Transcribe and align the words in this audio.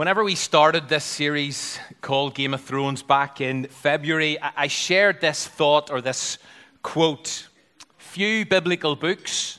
Whenever 0.00 0.24
we 0.24 0.34
started 0.34 0.88
this 0.88 1.04
series 1.04 1.78
called 2.00 2.34
Game 2.34 2.54
of 2.54 2.62
Thrones 2.62 3.02
back 3.02 3.42
in 3.42 3.66
February, 3.66 4.38
I 4.40 4.66
shared 4.66 5.20
this 5.20 5.46
thought 5.46 5.90
or 5.90 6.00
this 6.00 6.38
quote 6.82 7.48
Few 7.98 8.46
biblical 8.46 8.96
books 8.96 9.58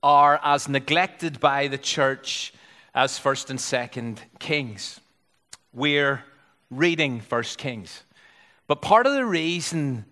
are 0.00 0.38
as 0.44 0.68
neglected 0.68 1.40
by 1.40 1.66
the 1.66 1.76
church 1.76 2.54
as 2.94 3.18
1st 3.18 3.50
and 3.50 3.58
2nd 3.58 4.18
Kings. 4.38 5.00
We're 5.72 6.22
reading 6.70 7.20
1st 7.20 7.56
Kings. 7.56 8.04
But 8.68 8.80
part 8.80 9.06
of 9.06 9.14
the 9.14 9.26
reason 9.26 10.04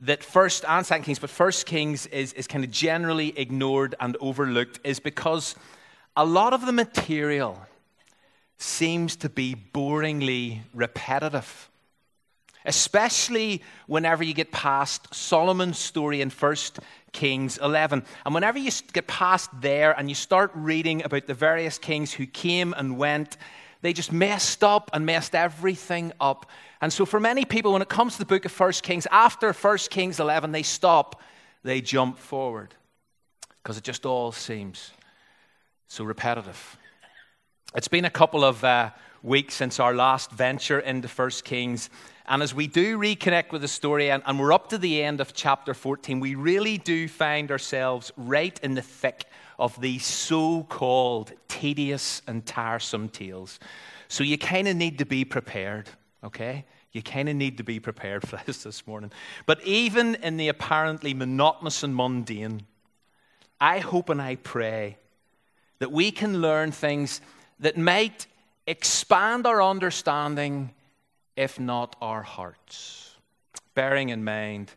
that 0.00 0.20
1st 0.20 0.64
and 0.66 0.86
2nd 0.86 1.04
Kings, 1.04 1.18
but 1.18 1.28
1st 1.28 1.66
Kings 1.66 2.06
is, 2.06 2.32
is 2.32 2.46
kind 2.46 2.64
of 2.64 2.70
generally 2.70 3.38
ignored 3.38 3.96
and 4.00 4.16
overlooked 4.18 4.80
is 4.82 4.98
because 4.98 5.56
a 6.16 6.24
lot 6.24 6.54
of 6.54 6.64
the 6.64 6.72
material 6.72 7.60
seems 8.58 9.16
to 9.16 9.28
be 9.28 9.54
boringly 9.54 10.60
repetitive. 10.74 11.70
Especially 12.64 13.62
whenever 13.86 14.22
you 14.22 14.34
get 14.34 14.52
past 14.52 15.14
Solomon's 15.14 15.78
story 15.78 16.20
in 16.20 16.28
1 16.28 16.56
Kings 17.12 17.56
11. 17.58 18.02
And 18.26 18.34
whenever 18.34 18.58
you 18.58 18.70
get 18.92 19.06
past 19.06 19.48
there 19.60 19.92
and 19.92 20.08
you 20.08 20.14
start 20.14 20.50
reading 20.54 21.02
about 21.04 21.26
the 21.26 21.34
various 21.34 21.78
kings 21.78 22.12
who 22.12 22.26
came 22.26 22.74
and 22.76 22.98
went, 22.98 23.38
they 23.80 23.92
just 23.92 24.12
messed 24.12 24.64
up 24.64 24.90
and 24.92 25.06
messed 25.06 25.34
everything 25.34 26.12
up. 26.20 26.46
And 26.80 26.92
so, 26.92 27.06
for 27.06 27.20
many 27.20 27.44
people, 27.44 27.72
when 27.72 27.82
it 27.82 27.88
comes 27.88 28.14
to 28.14 28.18
the 28.18 28.26
book 28.26 28.44
of 28.44 28.60
1 28.60 28.72
Kings, 28.82 29.06
after 29.10 29.52
1 29.52 29.78
Kings 29.90 30.20
11, 30.20 30.52
they 30.52 30.62
stop, 30.62 31.22
they 31.62 31.80
jump 31.80 32.18
forward 32.18 32.74
because 33.62 33.78
it 33.78 33.84
just 33.84 34.04
all 34.04 34.32
seems 34.32 34.90
so 35.86 36.04
repetitive. 36.04 36.76
It's 37.74 37.88
been 37.88 38.06
a 38.06 38.10
couple 38.10 38.44
of 38.44 38.64
uh, 38.64 38.90
weeks 39.22 39.54
since 39.54 39.78
our 39.78 39.94
last 39.94 40.30
venture 40.30 40.80
into 40.80 41.06
First 41.06 41.44
Kings. 41.44 41.90
And 42.24 42.42
as 42.42 42.54
we 42.54 42.66
do 42.66 42.98
reconnect 42.98 43.52
with 43.52 43.60
the 43.60 43.68
story, 43.68 44.10
and, 44.10 44.22
and, 44.24 44.40
we're 44.40 44.54
up 44.54 44.70
to 44.70 44.78
the 44.78 45.02
end 45.02 45.20
of 45.20 45.34
chapter 45.34 45.74
14, 45.74 46.18
we 46.18 46.34
really 46.34 46.78
do 46.78 47.06
find 47.08 47.50
ourselves 47.50 48.10
right 48.16 48.58
in 48.62 48.72
the 48.72 48.80
thick 48.80 49.26
of 49.58 49.78
these 49.82 50.06
so 50.06 50.62
called 50.62 51.32
tedious 51.46 52.22
and 52.26 52.46
tiresome 52.46 53.10
tales. 53.10 53.60
So 54.08 54.24
you 54.24 54.38
kind 54.38 54.66
of 54.66 54.74
need 54.74 54.96
to 55.00 55.04
be 55.04 55.26
prepared, 55.26 55.90
okay? 56.24 56.64
You 56.92 57.02
kind 57.02 57.28
of 57.28 57.36
need 57.36 57.58
to 57.58 57.64
be 57.64 57.80
prepared 57.80 58.26
for 58.26 58.40
this 58.46 58.62
this 58.62 58.86
morning. 58.86 59.12
But 59.44 59.62
even 59.62 60.14
in 60.14 60.38
the 60.38 60.48
apparently 60.48 61.12
monotonous 61.12 61.82
and 61.82 61.94
mundane, 61.94 62.62
I 63.60 63.80
hope 63.80 64.08
and 64.08 64.22
I 64.22 64.36
pray 64.36 64.96
that 65.80 65.92
we 65.92 66.10
can 66.10 66.40
learn 66.40 66.72
things 66.72 67.20
that 67.60 67.76
might 67.76 68.26
expand 68.66 69.46
our 69.46 69.62
understanding, 69.62 70.70
if 71.36 71.58
not 71.58 71.96
our 72.00 72.22
hearts. 72.22 73.14
Bearing 73.74 74.10
in 74.10 74.24
mind 74.24 74.70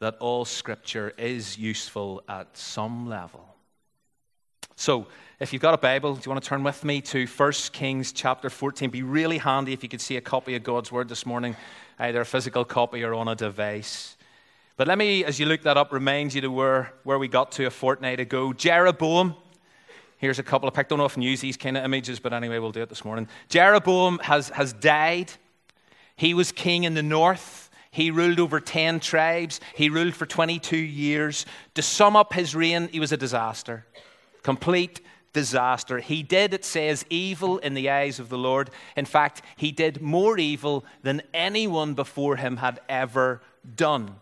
that 0.00 0.16
all 0.20 0.44
scripture 0.44 1.12
is 1.18 1.58
useful 1.58 2.22
at 2.28 2.56
some 2.56 3.08
level. 3.08 3.44
So, 4.76 5.08
if 5.40 5.52
you've 5.52 5.62
got 5.62 5.74
a 5.74 5.78
Bible, 5.78 6.14
do 6.14 6.22
you 6.24 6.30
want 6.30 6.42
to 6.42 6.48
turn 6.48 6.62
with 6.62 6.84
me 6.84 7.00
to 7.00 7.26
1 7.26 7.52
Kings 7.72 8.12
chapter 8.12 8.50
14? 8.50 8.90
Be 8.90 9.02
really 9.02 9.38
handy 9.38 9.72
if 9.72 9.82
you 9.82 9.88
could 9.88 10.00
see 10.00 10.16
a 10.16 10.20
copy 10.20 10.54
of 10.54 10.62
God's 10.62 10.92
Word 10.92 11.08
this 11.08 11.26
morning, 11.26 11.56
either 11.98 12.20
a 12.20 12.24
physical 12.24 12.64
copy 12.64 13.02
or 13.02 13.14
on 13.14 13.28
a 13.28 13.34
device. 13.34 14.16
But 14.76 14.86
let 14.86 14.98
me, 14.98 15.24
as 15.24 15.40
you 15.40 15.46
look 15.46 15.62
that 15.62 15.76
up, 15.76 15.92
remind 15.92 16.34
you 16.34 16.40
to 16.42 16.50
where, 16.50 16.92
where 17.02 17.18
we 17.18 17.26
got 17.26 17.50
to 17.52 17.66
a 17.66 17.70
fortnight 17.70 18.20
ago. 18.20 18.52
Jeroboam 18.52 19.34
Here's 20.18 20.38
a 20.40 20.42
couple 20.42 20.68
of, 20.68 20.76
I 20.76 20.82
don't 20.82 21.00
often 21.00 21.22
use 21.22 21.40
these 21.40 21.56
kind 21.56 21.76
of 21.76 21.84
images, 21.84 22.18
but 22.18 22.32
anyway, 22.32 22.58
we'll 22.58 22.72
do 22.72 22.82
it 22.82 22.88
this 22.88 23.04
morning. 23.04 23.28
Jeroboam 23.48 24.18
has, 24.18 24.48
has 24.50 24.72
died. 24.72 25.32
He 26.16 26.34
was 26.34 26.50
king 26.50 26.84
in 26.84 26.94
the 26.94 27.02
north. 27.02 27.70
He 27.92 28.10
ruled 28.10 28.40
over 28.40 28.60
10 28.60 28.98
tribes. 29.00 29.60
He 29.74 29.88
ruled 29.88 30.14
for 30.14 30.26
22 30.26 30.76
years. 30.76 31.46
To 31.74 31.82
sum 31.82 32.16
up 32.16 32.32
his 32.32 32.54
reign, 32.54 32.88
he 32.88 33.00
was 33.00 33.12
a 33.12 33.16
disaster. 33.16 33.86
Complete 34.42 35.00
disaster. 35.32 35.98
He 35.98 36.24
did, 36.24 36.52
it 36.52 36.64
says, 36.64 37.04
evil 37.08 37.58
in 37.58 37.74
the 37.74 37.88
eyes 37.88 38.18
of 38.18 38.28
the 38.28 38.38
Lord. 38.38 38.70
In 38.96 39.04
fact, 39.04 39.42
he 39.56 39.70
did 39.70 40.02
more 40.02 40.36
evil 40.36 40.84
than 41.02 41.22
anyone 41.32 41.94
before 41.94 42.36
him 42.36 42.56
had 42.56 42.80
ever 42.88 43.40
done. 43.76 44.16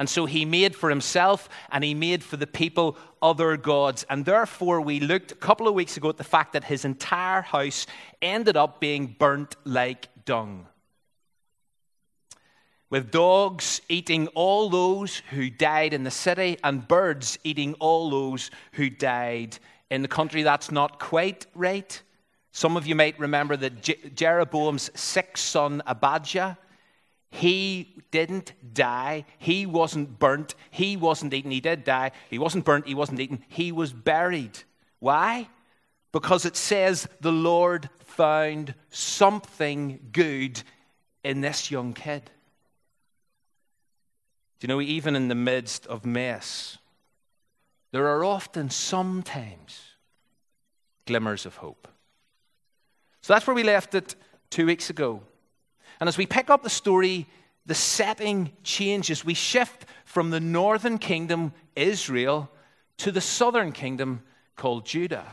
And 0.00 0.08
so 0.08 0.24
he 0.24 0.46
made 0.46 0.74
for 0.74 0.88
himself 0.88 1.50
and 1.70 1.84
he 1.84 1.92
made 1.92 2.24
for 2.24 2.38
the 2.38 2.46
people 2.46 2.96
other 3.20 3.58
gods. 3.58 4.06
And 4.08 4.24
therefore, 4.24 4.80
we 4.80 4.98
looked 4.98 5.30
a 5.30 5.34
couple 5.34 5.68
of 5.68 5.74
weeks 5.74 5.98
ago 5.98 6.08
at 6.08 6.16
the 6.16 6.24
fact 6.24 6.54
that 6.54 6.64
his 6.64 6.86
entire 6.86 7.42
house 7.42 7.86
ended 8.22 8.56
up 8.56 8.80
being 8.80 9.14
burnt 9.18 9.56
like 9.64 10.08
dung. 10.24 10.66
With 12.88 13.10
dogs 13.10 13.82
eating 13.90 14.28
all 14.28 14.70
those 14.70 15.18
who 15.32 15.50
died 15.50 15.92
in 15.92 16.04
the 16.04 16.10
city, 16.10 16.56
and 16.64 16.88
birds 16.88 17.38
eating 17.44 17.74
all 17.74 18.08
those 18.08 18.50
who 18.72 18.88
died 18.88 19.58
in 19.90 20.00
the 20.00 20.08
country. 20.08 20.42
That's 20.42 20.70
not 20.70 20.98
quite 20.98 21.44
right. 21.54 22.00
Some 22.52 22.78
of 22.78 22.86
you 22.86 22.94
might 22.94 23.20
remember 23.20 23.54
that 23.58 24.14
Jeroboam's 24.16 24.90
sixth 24.98 25.44
son, 25.44 25.82
Abijah, 25.86 26.56
he 27.30 28.02
didn't 28.10 28.52
die. 28.74 29.24
He 29.38 29.64
wasn't 29.66 30.18
burnt. 30.18 30.54
He 30.70 30.96
wasn't 30.96 31.32
eaten. 31.32 31.50
He 31.50 31.60
did 31.60 31.84
die. 31.84 32.10
He 32.28 32.38
wasn't 32.38 32.64
burnt. 32.64 32.86
He 32.86 32.94
wasn't 32.94 33.20
eaten. 33.20 33.44
He 33.48 33.72
was 33.72 33.92
buried. 33.92 34.58
Why? 34.98 35.48
Because 36.12 36.44
it 36.44 36.56
says 36.56 37.08
the 37.20 37.32
Lord 37.32 37.88
found 38.04 38.74
something 38.90 40.00
good 40.12 40.62
in 41.22 41.40
this 41.40 41.70
young 41.70 41.92
kid. 41.92 42.30
Do 44.58 44.66
you 44.66 44.68
know, 44.68 44.80
even 44.80 45.14
in 45.14 45.28
the 45.28 45.34
midst 45.34 45.86
of 45.86 46.04
mess, 46.04 46.78
there 47.92 48.08
are 48.08 48.24
often 48.24 48.70
sometimes 48.70 49.80
glimmers 51.06 51.46
of 51.46 51.56
hope. 51.56 51.88
So 53.22 53.32
that's 53.32 53.46
where 53.46 53.54
we 53.54 53.62
left 53.62 53.94
it 53.94 54.16
two 54.50 54.66
weeks 54.66 54.90
ago. 54.90 55.22
And 56.00 56.08
as 56.08 56.16
we 56.16 56.26
pick 56.26 56.50
up 56.50 56.62
the 56.62 56.70
story, 56.70 57.26
the 57.66 57.74
setting 57.74 58.50
changes. 58.64 59.24
We 59.24 59.34
shift 59.34 59.84
from 60.04 60.30
the 60.30 60.40
northern 60.40 60.98
kingdom, 60.98 61.52
Israel, 61.76 62.50
to 62.96 63.12
the 63.12 63.20
southern 63.20 63.72
kingdom 63.72 64.22
called 64.56 64.86
Judah, 64.86 65.26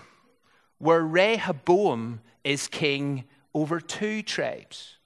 where 0.77 1.03
Rehoboam 1.03 2.21
is 2.43 2.67
king 2.67 3.23
over 3.53 3.79
two 3.79 4.21
tribes 4.21 4.97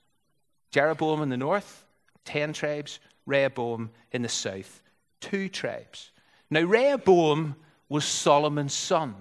Jeroboam 0.71 1.21
in 1.21 1.29
the 1.29 1.37
north, 1.37 1.85
10 2.25 2.53
tribes, 2.53 2.99
Rehoboam 3.25 3.91
in 4.11 4.21
the 4.21 4.29
south, 4.29 4.81
two 5.19 5.49
tribes. 5.49 6.11
Now, 6.49 6.61
Rehoboam 6.61 7.55
was 7.89 8.05
Solomon's 8.05 8.73
son, 8.73 9.15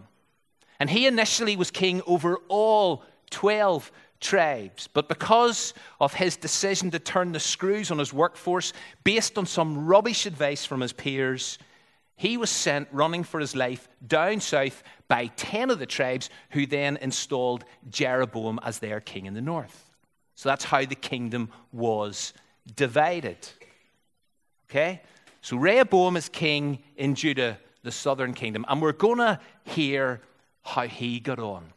and 0.79 0.89
he 0.89 1.07
initially 1.07 1.57
was 1.57 1.71
king 1.71 2.03
over 2.07 2.39
all 2.49 3.05
12 3.31 3.91
tribes. 4.21 4.89
But 4.93 5.09
because 5.09 5.75
of 6.01 6.15
his 6.15 6.37
decision 6.37 6.91
to 6.93 6.99
turn 6.99 7.33
the 7.33 7.41
screws 7.41 7.91
on 7.91 7.99
his 7.99 8.13
workforce 8.13 8.73
based 9.05 9.39
on 9.39 9.47
some 9.47 9.87
rubbish 9.87 10.27
advice 10.27 10.65
from 10.65 10.81
his 10.81 10.93
peers, 10.93 11.59
he 12.17 12.37
was 12.37 12.51
sent 12.51 12.89
running 12.93 13.25
for 13.25 13.41
his 13.41 13.57
life 13.57 13.89
down 14.07 14.41
south 14.41 14.83
by 15.09 15.27
10 15.37 15.71
of 15.71 15.79
the 15.79 15.87
tribes, 15.87 16.31
who 16.51 16.67
then 16.67 16.99
installed 16.99 17.65
Jeroboam 17.89 18.61
as 18.63 18.79
their 18.79 19.01
king 19.01 19.27
in 19.27 19.35
the 19.35 19.41
north. 19.41 19.97
So 20.35 20.49
that's 20.49 20.65
how 20.65 20.85
the 20.85 20.95
kingdom 20.95 21.51
was 21.73 22.33
divided. 22.77 23.39
Okay? 24.69 25.03
So 25.41 25.57
Rehoboam 25.57 26.17
is 26.17 26.29
king 26.29 26.83
in 26.97 27.15
Judah, 27.15 27.59
the 27.83 27.91
southern 27.91 28.35
kingdom, 28.35 28.65
and 28.69 28.81
we're 28.81 28.93
going 28.93 29.19
to 29.19 29.41
hear 29.65 30.21
how 30.63 30.87
he 30.87 31.21
got 31.21 31.39
on. 31.39 31.73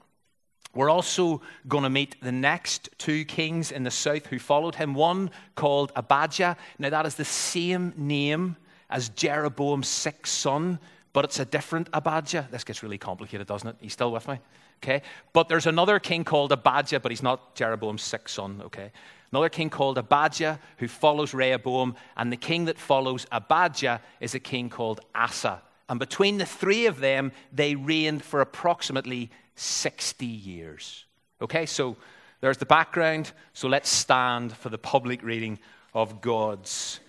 We're 0.75 0.89
also 0.89 1.41
going 1.67 1.83
to 1.83 1.89
meet 1.89 2.15
the 2.21 2.31
next 2.31 2.89
two 2.97 3.25
kings 3.25 3.71
in 3.71 3.83
the 3.83 3.91
south 3.91 4.25
who 4.27 4.39
followed 4.39 4.75
him, 4.75 4.95
one 4.95 5.29
called 5.55 5.91
Abijah. 5.95 6.57
Now, 6.79 6.89
that 6.89 7.05
is 7.05 7.15
the 7.15 7.25
same 7.25 7.93
name 7.95 8.55
as 8.89 9.09
Jeroboam's 9.09 9.87
sixth 9.87 10.33
son, 10.33 10.79
but 11.13 11.25
it's 11.25 11.39
a 11.39 11.45
different 11.45 11.89
Abijah. 11.93 12.47
This 12.49 12.63
gets 12.63 12.81
really 12.81 12.97
complicated, 12.97 13.45
doesn't 13.45 13.69
it? 13.69 13.75
He's 13.79 13.93
still 13.93 14.11
with 14.11 14.27
me? 14.27 14.39
Okay. 14.83 15.03
But 15.31 15.47
there's 15.47 15.67
another 15.67 15.99
king 15.99 16.23
called 16.23 16.51
Abijah, 16.51 16.99
but 16.99 17.11
he's 17.11 17.23
not 17.23 17.55
Jeroboam's 17.55 18.01
sixth 18.01 18.35
son, 18.35 18.61
okay? 18.65 18.91
Another 19.31 19.49
king 19.49 19.69
called 19.69 19.97
Abijah 19.97 20.59
who 20.77 20.87
follows 20.87 21.33
Rehoboam, 21.33 21.95
and 22.17 22.31
the 22.31 22.37
king 22.37 22.65
that 22.65 22.77
follows 22.77 23.25
Abijah 23.31 24.01
is 24.19 24.35
a 24.35 24.39
king 24.39 24.69
called 24.69 25.01
Asa. 25.15 25.61
And 25.89 25.99
between 25.99 26.37
the 26.37 26.45
three 26.45 26.85
of 26.85 26.99
them, 26.99 27.31
they 27.51 27.75
reigned 27.75 28.23
for 28.23 28.41
approximately 28.41 29.31
60 29.55 30.25
years. 30.25 31.05
Okay, 31.41 31.65
so 31.65 31.97
there's 32.41 32.57
the 32.57 32.65
background. 32.65 33.31
So 33.53 33.67
let's 33.67 33.89
stand 33.89 34.53
for 34.53 34.69
the 34.69 34.77
public 34.77 35.23
reading 35.23 35.59
of 35.93 36.21
God's 36.21 36.99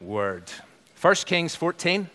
word. 0.00 0.50
1 1.00 1.14
Kings 1.26 1.54
14, 1.54 2.08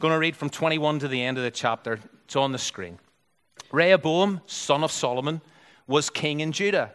going 0.00 0.12
to 0.12 0.18
read 0.18 0.36
from 0.36 0.50
21 0.50 1.00
to 1.00 1.08
the 1.08 1.22
end 1.22 1.38
of 1.38 1.44
the 1.44 1.50
chapter. 1.50 1.98
It's 2.24 2.36
on 2.36 2.52
the 2.52 2.58
screen. 2.58 2.98
Rehoboam, 3.72 4.40
son 4.46 4.84
of 4.84 4.92
Solomon, 4.92 5.40
was 5.86 6.10
king 6.10 6.40
in 6.40 6.52
Judah. 6.52 6.92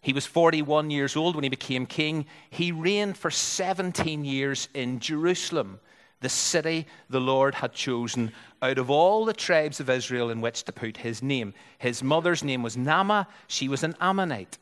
He 0.00 0.12
was 0.12 0.26
41 0.26 0.90
years 0.90 1.16
old 1.16 1.36
when 1.36 1.44
he 1.44 1.48
became 1.48 1.86
king. 1.86 2.26
He 2.50 2.72
reigned 2.72 3.16
for 3.16 3.30
17 3.30 4.24
years 4.24 4.68
in 4.74 4.98
Jerusalem, 4.98 5.78
the 6.22 6.28
city 6.28 6.86
the 7.10 7.20
Lord 7.20 7.54
had 7.54 7.72
chosen 7.72 8.32
out 8.62 8.78
of 8.78 8.90
all 8.90 9.24
the 9.24 9.32
tribes 9.32 9.80
of 9.80 9.90
Israel 9.90 10.30
in 10.30 10.40
which 10.40 10.62
to 10.64 10.72
put 10.72 10.96
his 10.96 11.22
name. 11.22 11.52
His 11.78 12.02
mother's 12.02 12.42
name 12.42 12.62
was 12.62 12.76
Naamah, 12.76 13.26
she 13.46 13.68
was 13.68 13.82
an 13.82 13.94
Ammonite. 14.00 14.58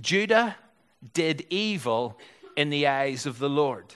Judah 0.00 0.56
did 1.14 1.46
evil 1.50 2.18
in 2.56 2.70
the 2.70 2.86
eyes 2.86 3.26
of 3.26 3.38
the 3.38 3.48
Lord. 3.48 3.94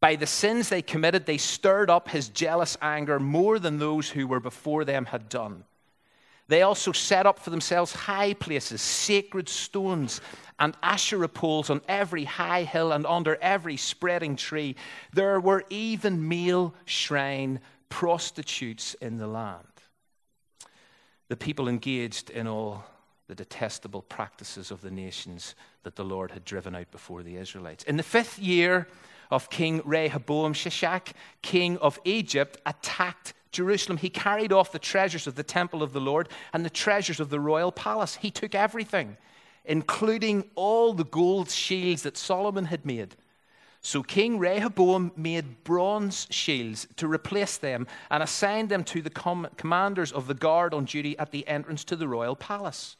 By 0.00 0.16
the 0.16 0.26
sins 0.26 0.70
they 0.70 0.82
committed, 0.82 1.26
they 1.26 1.36
stirred 1.36 1.90
up 1.90 2.08
his 2.08 2.28
jealous 2.28 2.76
anger 2.80 3.20
more 3.20 3.58
than 3.58 3.78
those 3.78 4.08
who 4.08 4.26
were 4.26 4.40
before 4.40 4.84
them 4.84 5.06
had 5.06 5.28
done. 5.28 5.64
They 6.50 6.62
also 6.62 6.90
set 6.90 7.26
up 7.26 7.38
for 7.38 7.50
themselves 7.50 7.92
high 7.92 8.34
places, 8.34 8.82
sacred 8.82 9.48
stones, 9.48 10.20
and 10.58 10.76
Asherah 10.82 11.28
poles 11.28 11.70
on 11.70 11.80
every 11.86 12.24
high 12.24 12.64
hill 12.64 12.90
and 12.90 13.06
under 13.06 13.36
every 13.36 13.76
spreading 13.76 14.34
tree. 14.34 14.74
There 15.12 15.38
were 15.38 15.62
even 15.70 16.26
male 16.28 16.74
shrine 16.86 17.60
prostitutes 17.88 18.94
in 18.94 19.18
the 19.18 19.28
land. 19.28 19.64
The 21.28 21.36
people 21.36 21.68
engaged 21.68 22.30
in 22.30 22.48
all 22.48 22.84
the 23.28 23.36
detestable 23.36 24.02
practices 24.02 24.72
of 24.72 24.80
the 24.80 24.90
nations 24.90 25.54
that 25.84 25.94
the 25.94 26.04
Lord 26.04 26.32
had 26.32 26.44
driven 26.44 26.74
out 26.74 26.90
before 26.90 27.22
the 27.22 27.36
Israelites. 27.36 27.84
In 27.84 27.96
the 27.96 28.02
fifth 28.02 28.40
year 28.40 28.88
of 29.30 29.50
King 29.50 29.82
Rehoboam, 29.84 30.54
Shishak, 30.54 31.12
king 31.42 31.76
of 31.78 31.98
Egypt, 32.04 32.58
attacked 32.66 33.34
Jerusalem. 33.52 33.98
He 33.98 34.10
carried 34.10 34.52
off 34.52 34.72
the 34.72 34.78
treasures 34.78 35.26
of 35.26 35.34
the 35.34 35.42
temple 35.42 35.82
of 35.82 35.92
the 35.92 36.00
Lord 36.00 36.28
and 36.52 36.64
the 36.64 36.70
treasures 36.70 37.20
of 37.20 37.30
the 37.30 37.40
royal 37.40 37.72
palace. 37.72 38.16
He 38.16 38.30
took 38.30 38.54
everything, 38.54 39.16
including 39.64 40.44
all 40.54 40.92
the 40.92 41.04
gold 41.04 41.50
shields 41.50 42.02
that 42.02 42.16
Solomon 42.16 42.66
had 42.66 42.84
made. 42.86 43.16
So 43.82 44.02
King 44.02 44.38
Rehoboam 44.38 45.10
made 45.16 45.64
bronze 45.64 46.26
shields 46.30 46.86
to 46.96 47.08
replace 47.08 47.56
them 47.56 47.86
and 48.10 48.22
assigned 48.22 48.68
them 48.68 48.84
to 48.84 49.00
the 49.00 49.10
com- 49.10 49.48
commanders 49.56 50.12
of 50.12 50.26
the 50.26 50.34
guard 50.34 50.74
on 50.74 50.84
duty 50.84 51.18
at 51.18 51.30
the 51.30 51.48
entrance 51.48 51.82
to 51.84 51.96
the 51.96 52.06
royal 52.06 52.36
palace. 52.36 52.96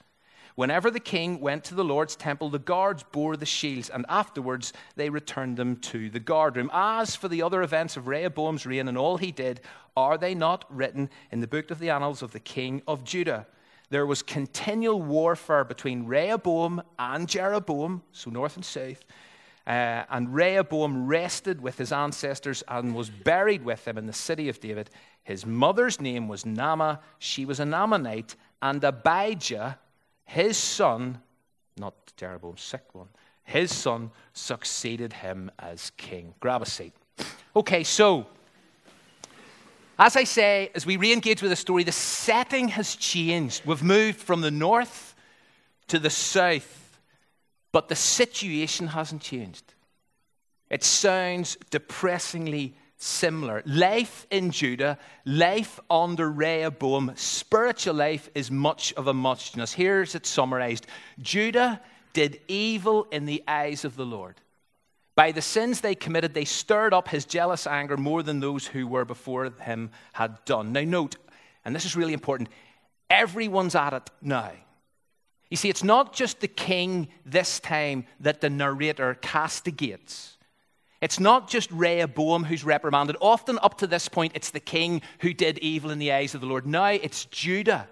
Whenever 0.60 0.90
the 0.90 1.00
king 1.00 1.40
went 1.40 1.64
to 1.64 1.74
the 1.74 1.82
Lord's 1.82 2.14
temple, 2.14 2.50
the 2.50 2.58
guards 2.58 3.02
bore 3.12 3.34
the 3.34 3.46
shields, 3.46 3.88
and 3.88 4.04
afterwards 4.10 4.74
they 4.94 5.08
returned 5.08 5.56
them 5.56 5.76
to 5.76 6.10
the 6.10 6.20
guardroom. 6.20 6.70
As 6.70 7.16
for 7.16 7.28
the 7.28 7.40
other 7.40 7.62
events 7.62 7.96
of 7.96 8.06
Rehoboam's 8.06 8.66
reign 8.66 8.86
and 8.86 8.98
all 8.98 9.16
he 9.16 9.32
did, 9.32 9.62
are 9.96 10.18
they 10.18 10.34
not 10.34 10.66
written 10.68 11.08
in 11.30 11.40
the 11.40 11.46
book 11.46 11.70
of 11.70 11.78
the 11.78 11.88
annals 11.88 12.20
of 12.20 12.32
the 12.32 12.40
king 12.40 12.82
of 12.86 13.04
Judah? 13.04 13.46
There 13.88 14.04
was 14.04 14.20
continual 14.20 15.00
warfare 15.00 15.64
between 15.64 16.04
Rehoboam 16.04 16.82
and 16.98 17.26
Jeroboam, 17.26 18.02
so 18.12 18.28
north 18.28 18.56
and 18.56 18.64
south. 18.66 19.02
Uh, 19.66 20.04
and 20.10 20.34
Rehoboam 20.34 21.06
rested 21.06 21.62
with 21.62 21.78
his 21.78 21.90
ancestors 21.90 22.62
and 22.68 22.94
was 22.94 23.08
buried 23.08 23.64
with 23.64 23.86
them 23.86 23.96
in 23.96 24.06
the 24.06 24.12
city 24.12 24.50
of 24.50 24.60
David. 24.60 24.90
His 25.22 25.46
mother's 25.46 26.02
name 26.02 26.28
was 26.28 26.44
Naamah. 26.44 26.98
She 27.18 27.46
was 27.46 27.60
an 27.60 27.72
Ammonite. 27.72 28.36
And 28.60 28.84
Abijah, 28.84 29.78
his 30.30 30.56
son, 30.56 31.20
not 31.76 31.94
Jeroboam's 32.16 32.60
sick 32.60 32.84
one, 32.94 33.08
his 33.42 33.74
son 33.74 34.12
succeeded 34.32 35.12
him 35.12 35.50
as 35.58 35.90
king. 35.96 36.34
Grab 36.38 36.62
a 36.62 36.66
seat. 36.66 36.92
Okay, 37.56 37.82
so 37.82 38.28
as 39.98 40.14
I 40.14 40.22
say, 40.22 40.70
as 40.72 40.86
we 40.86 40.96
re 40.96 41.12
engage 41.12 41.42
with 41.42 41.50
the 41.50 41.56
story, 41.56 41.82
the 41.82 41.90
setting 41.90 42.68
has 42.68 42.94
changed. 42.94 43.62
We've 43.66 43.82
moved 43.82 44.20
from 44.20 44.40
the 44.40 44.52
north 44.52 45.16
to 45.88 45.98
the 45.98 46.10
south, 46.10 47.00
but 47.72 47.88
the 47.88 47.96
situation 47.96 48.86
hasn't 48.86 49.22
changed. 49.22 49.74
It 50.70 50.84
sounds 50.84 51.56
depressingly 51.70 52.76
similar. 53.00 53.62
Life 53.64 54.26
in 54.30 54.50
Judah, 54.50 54.98
life 55.24 55.80
under 55.90 56.30
Rehoboam, 56.30 57.12
spiritual 57.16 57.94
life 57.94 58.28
is 58.34 58.50
much 58.50 58.92
of 58.92 59.06
a 59.06 59.14
muchness. 59.14 59.72
Here's 59.72 60.14
it 60.14 60.26
summarized 60.26 60.86
Judah 61.18 61.80
did 62.12 62.40
evil 62.46 63.06
in 63.10 63.24
the 63.24 63.42
eyes 63.48 63.84
of 63.84 63.96
the 63.96 64.04
Lord. 64.04 64.36
By 65.14 65.32
the 65.32 65.42
sins 65.42 65.80
they 65.80 65.94
committed, 65.94 66.34
they 66.34 66.44
stirred 66.44 66.92
up 66.92 67.08
his 67.08 67.24
jealous 67.24 67.66
anger 67.66 67.96
more 67.96 68.22
than 68.22 68.40
those 68.40 68.66
who 68.66 68.86
were 68.86 69.04
before 69.04 69.50
him 69.60 69.90
had 70.12 70.44
done. 70.44 70.72
Now, 70.72 70.82
note, 70.82 71.16
and 71.64 71.74
this 71.74 71.84
is 71.84 71.96
really 71.96 72.12
important 72.12 72.50
everyone's 73.08 73.74
at 73.74 73.92
it 73.92 74.08
now. 74.22 74.52
You 75.48 75.56
see, 75.56 75.68
it's 75.68 75.82
not 75.82 76.14
just 76.14 76.40
the 76.40 76.48
king 76.48 77.08
this 77.26 77.58
time 77.58 78.06
that 78.20 78.40
the 78.40 78.48
narrator 78.48 79.14
castigates. 79.14 80.36
It's 81.00 81.18
not 81.18 81.48
just 81.48 81.70
Rehoboam 81.70 82.44
who's 82.44 82.62
reprimanded. 82.62 83.16
Often, 83.20 83.58
up 83.62 83.78
to 83.78 83.86
this 83.86 84.08
point, 84.08 84.32
it's 84.34 84.50
the 84.50 84.60
king 84.60 85.00
who 85.20 85.32
did 85.32 85.58
evil 85.58 85.90
in 85.90 85.98
the 85.98 86.12
eyes 86.12 86.34
of 86.34 86.40
the 86.40 86.46
Lord. 86.46 86.66
Now 86.66 86.86
it's 86.86 87.24
Judah. 87.26 87.88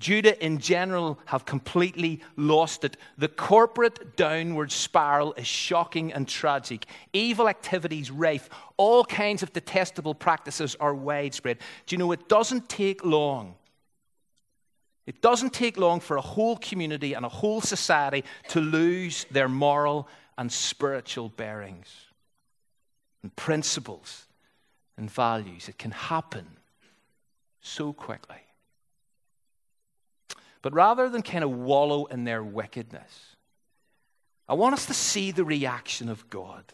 Judah 0.00 0.42
in 0.44 0.58
general 0.58 1.18
have 1.26 1.44
completely 1.44 2.20
lost 2.36 2.84
it. 2.84 2.96
The 3.16 3.28
corporate 3.28 4.16
downward 4.16 4.72
spiral 4.72 5.34
is 5.34 5.46
shocking 5.46 6.12
and 6.12 6.26
tragic. 6.26 6.86
Evil 7.12 7.48
activities 7.48 8.10
rife. 8.10 8.48
All 8.76 9.04
kinds 9.04 9.42
of 9.42 9.52
detestable 9.52 10.14
practices 10.14 10.76
are 10.80 10.94
widespread. 10.94 11.58
Do 11.86 11.94
you 11.94 11.98
know 11.98 12.12
it 12.12 12.28
doesn't 12.28 12.68
take 12.68 13.04
long? 13.04 13.54
It 15.06 15.20
doesn't 15.20 15.52
take 15.52 15.76
long 15.76 16.00
for 16.00 16.16
a 16.16 16.22
whole 16.22 16.56
community 16.56 17.12
and 17.12 17.26
a 17.26 17.28
whole 17.28 17.60
society 17.60 18.24
to 18.48 18.60
lose 18.60 19.26
their 19.30 19.48
moral 19.48 20.08
and 20.36 20.50
spiritual 20.50 21.28
bearings 21.28 21.88
and 23.22 23.34
principles 23.36 24.26
and 24.96 25.10
values. 25.10 25.68
It 25.68 25.78
can 25.78 25.90
happen 25.90 26.46
so 27.60 27.92
quickly. 27.92 28.36
But 30.62 30.72
rather 30.72 31.08
than 31.08 31.22
kind 31.22 31.44
of 31.44 31.50
wallow 31.50 32.06
in 32.06 32.24
their 32.24 32.42
wickedness, 32.42 33.36
I 34.48 34.54
want 34.54 34.74
us 34.74 34.86
to 34.86 34.94
see 34.94 35.30
the 35.30 35.44
reaction 35.44 36.08
of 36.08 36.28
God. 36.30 36.64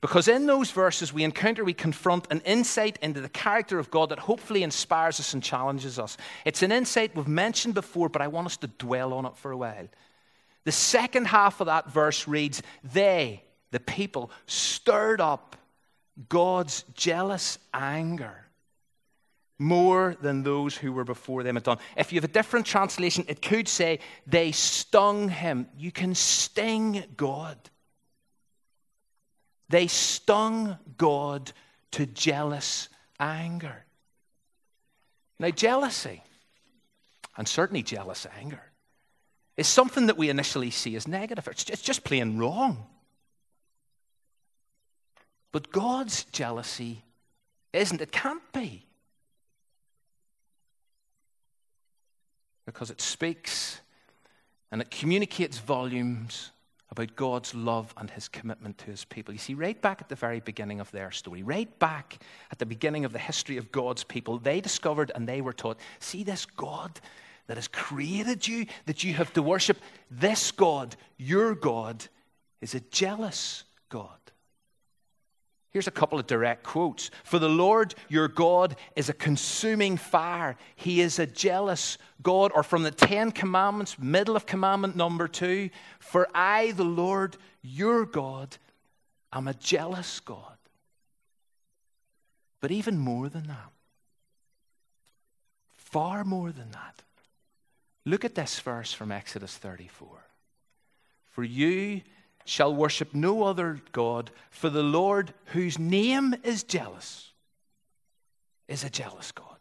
Because 0.00 0.28
in 0.28 0.46
those 0.46 0.70
verses, 0.70 1.12
we 1.12 1.24
encounter, 1.24 1.64
we 1.64 1.74
confront 1.74 2.30
an 2.30 2.40
insight 2.40 2.98
into 3.02 3.20
the 3.20 3.28
character 3.28 3.80
of 3.80 3.90
God 3.90 4.10
that 4.10 4.20
hopefully 4.20 4.62
inspires 4.62 5.18
us 5.18 5.34
and 5.34 5.42
challenges 5.42 5.98
us. 5.98 6.16
It's 6.44 6.62
an 6.62 6.70
insight 6.70 7.16
we've 7.16 7.26
mentioned 7.26 7.74
before, 7.74 8.08
but 8.08 8.22
I 8.22 8.28
want 8.28 8.46
us 8.46 8.56
to 8.58 8.68
dwell 8.68 9.12
on 9.12 9.26
it 9.26 9.36
for 9.36 9.50
a 9.50 9.56
while. 9.56 9.88
The 10.64 10.72
second 10.72 11.26
half 11.26 11.60
of 11.60 11.66
that 11.66 11.90
verse 11.90 12.28
reads 12.28 12.62
They, 12.84 13.42
the 13.70 13.80
people, 13.80 14.30
stirred 14.46 15.20
up 15.20 15.56
God's 16.28 16.84
jealous 16.94 17.58
anger 17.72 18.48
more 19.58 20.16
than 20.20 20.42
those 20.42 20.76
who 20.76 20.92
were 20.92 21.04
before 21.04 21.42
them 21.42 21.56
had 21.56 21.64
done. 21.64 21.78
If 21.96 22.12
you 22.12 22.16
have 22.16 22.28
a 22.28 22.32
different 22.32 22.66
translation, 22.66 23.24
it 23.28 23.42
could 23.42 23.68
say, 23.68 23.98
They 24.26 24.52
stung 24.52 25.28
him. 25.28 25.66
You 25.76 25.90
can 25.90 26.14
sting 26.14 27.04
God. 27.16 27.56
They 29.68 29.88
stung 29.88 30.78
God 30.96 31.52
to 31.92 32.06
jealous 32.06 32.88
anger. 33.18 33.84
Now, 35.40 35.50
jealousy, 35.50 36.22
and 37.36 37.46
certainly 37.46 37.82
jealous 37.82 38.26
anger, 38.38 38.62
is 39.58 39.66
something 39.66 40.06
that 40.06 40.16
we 40.16 40.30
initially 40.30 40.70
see 40.70 40.94
as 40.94 41.08
negative. 41.08 41.48
It's 41.48 41.64
just 41.64 42.04
plain 42.04 42.38
wrong. 42.38 42.86
But 45.50 45.72
God's 45.72 46.24
jealousy 46.24 47.02
isn't, 47.72 48.00
it 48.00 48.12
can't 48.12 48.52
be. 48.52 48.86
Because 52.66 52.88
it 52.90 53.00
speaks 53.00 53.80
and 54.70 54.80
it 54.80 54.92
communicates 54.92 55.58
volumes 55.58 56.52
about 56.90 57.16
God's 57.16 57.52
love 57.52 57.92
and 57.96 58.08
his 58.10 58.28
commitment 58.28 58.78
to 58.78 58.86
his 58.86 59.04
people. 59.06 59.34
You 59.34 59.38
see, 59.38 59.54
right 59.54 59.80
back 59.82 60.00
at 60.00 60.08
the 60.08 60.14
very 60.14 60.38
beginning 60.38 60.78
of 60.78 60.92
their 60.92 61.10
story, 61.10 61.42
right 61.42 61.76
back 61.80 62.22
at 62.52 62.60
the 62.60 62.66
beginning 62.66 63.04
of 63.04 63.12
the 63.12 63.18
history 63.18 63.56
of 63.56 63.72
God's 63.72 64.04
people, 64.04 64.38
they 64.38 64.60
discovered 64.60 65.10
and 65.16 65.28
they 65.28 65.40
were 65.40 65.52
taught 65.52 65.80
see 65.98 66.22
this 66.22 66.46
God 66.46 67.00
that 67.48 67.56
has 67.56 67.66
created 67.66 68.46
you, 68.46 68.66
that 68.86 69.02
you 69.02 69.14
have 69.14 69.32
to 69.32 69.42
worship, 69.42 69.78
this 70.10 70.52
God, 70.52 70.94
your 71.16 71.54
God, 71.54 72.04
is 72.60 72.74
a 72.74 72.80
jealous 72.80 73.64
God. 73.88 74.10
Here's 75.70 75.86
a 75.86 75.92
couple 75.92 76.18
of 76.18 76.26
direct 76.26 76.62
quotes. 76.62 77.10
For 77.24 77.38
the 77.38 77.48
Lord 77.48 77.94
your 78.08 78.28
God 78.28 78.76
is 78.96 79.08
a 79.08 79.14
consuming 79.14 79.96
fire. 79.96 80.56
He 80.76 81.00
is 81.00 81.18
a 81.18 81.26
jealous 81.26 81.98
God. 82.22 82.52
Or 82.54 82.62
from 82.62 82.82
the 82.84 82.90
Ten 82.90 83.32
Commandments, 83.32 83.98
middle 83.98 84.34
of 84.34 84.46
commandment 84.46 84.96
number 84.96 85.28
two 85.28 85.70
For 85.98 86.28
I, 86.34 86.72
the 86.72 86.84
Lord 86.84 87.36
your 87.62 88.06
God, 88.06 88.56
am 89.32 89.46
a 89.46 89.54
jealous 89.54 90.20
God. 90.20 90.56
But 92.60 92.70
even 92.70 92.98
more 92.98 93.28
than 93.28 93.46
that, 93.46 93.72
far 95.76 96.24
more 96.24 96.50
than 96.50 96.70
that, 96.72 97.02
Look 98.08 98.24
at 98.24 98.34
this 98.34 98.58
verse 98.60 98.90
from 98.90 99.12
Exodus 99.12 99.54
34. 99.58 100.08
For 101.26 101.44
you 101.44 102.00
shall 102.46 102.74
worship 102.74 103.12
no 103.12 103.42
other 103.42 103.82
God, 103.92 104.30
for 104.48 104.70
the 104.70 104.82
Lord, 104.82 105.34
whose 105.48 105.78
name 105.78 106.34
is 106.42 106.62
jealous, 106.62 107.32
is 108.66 108.82
a 108.82 108.88
jealous 108.88 109.30
God. 109.30 109.58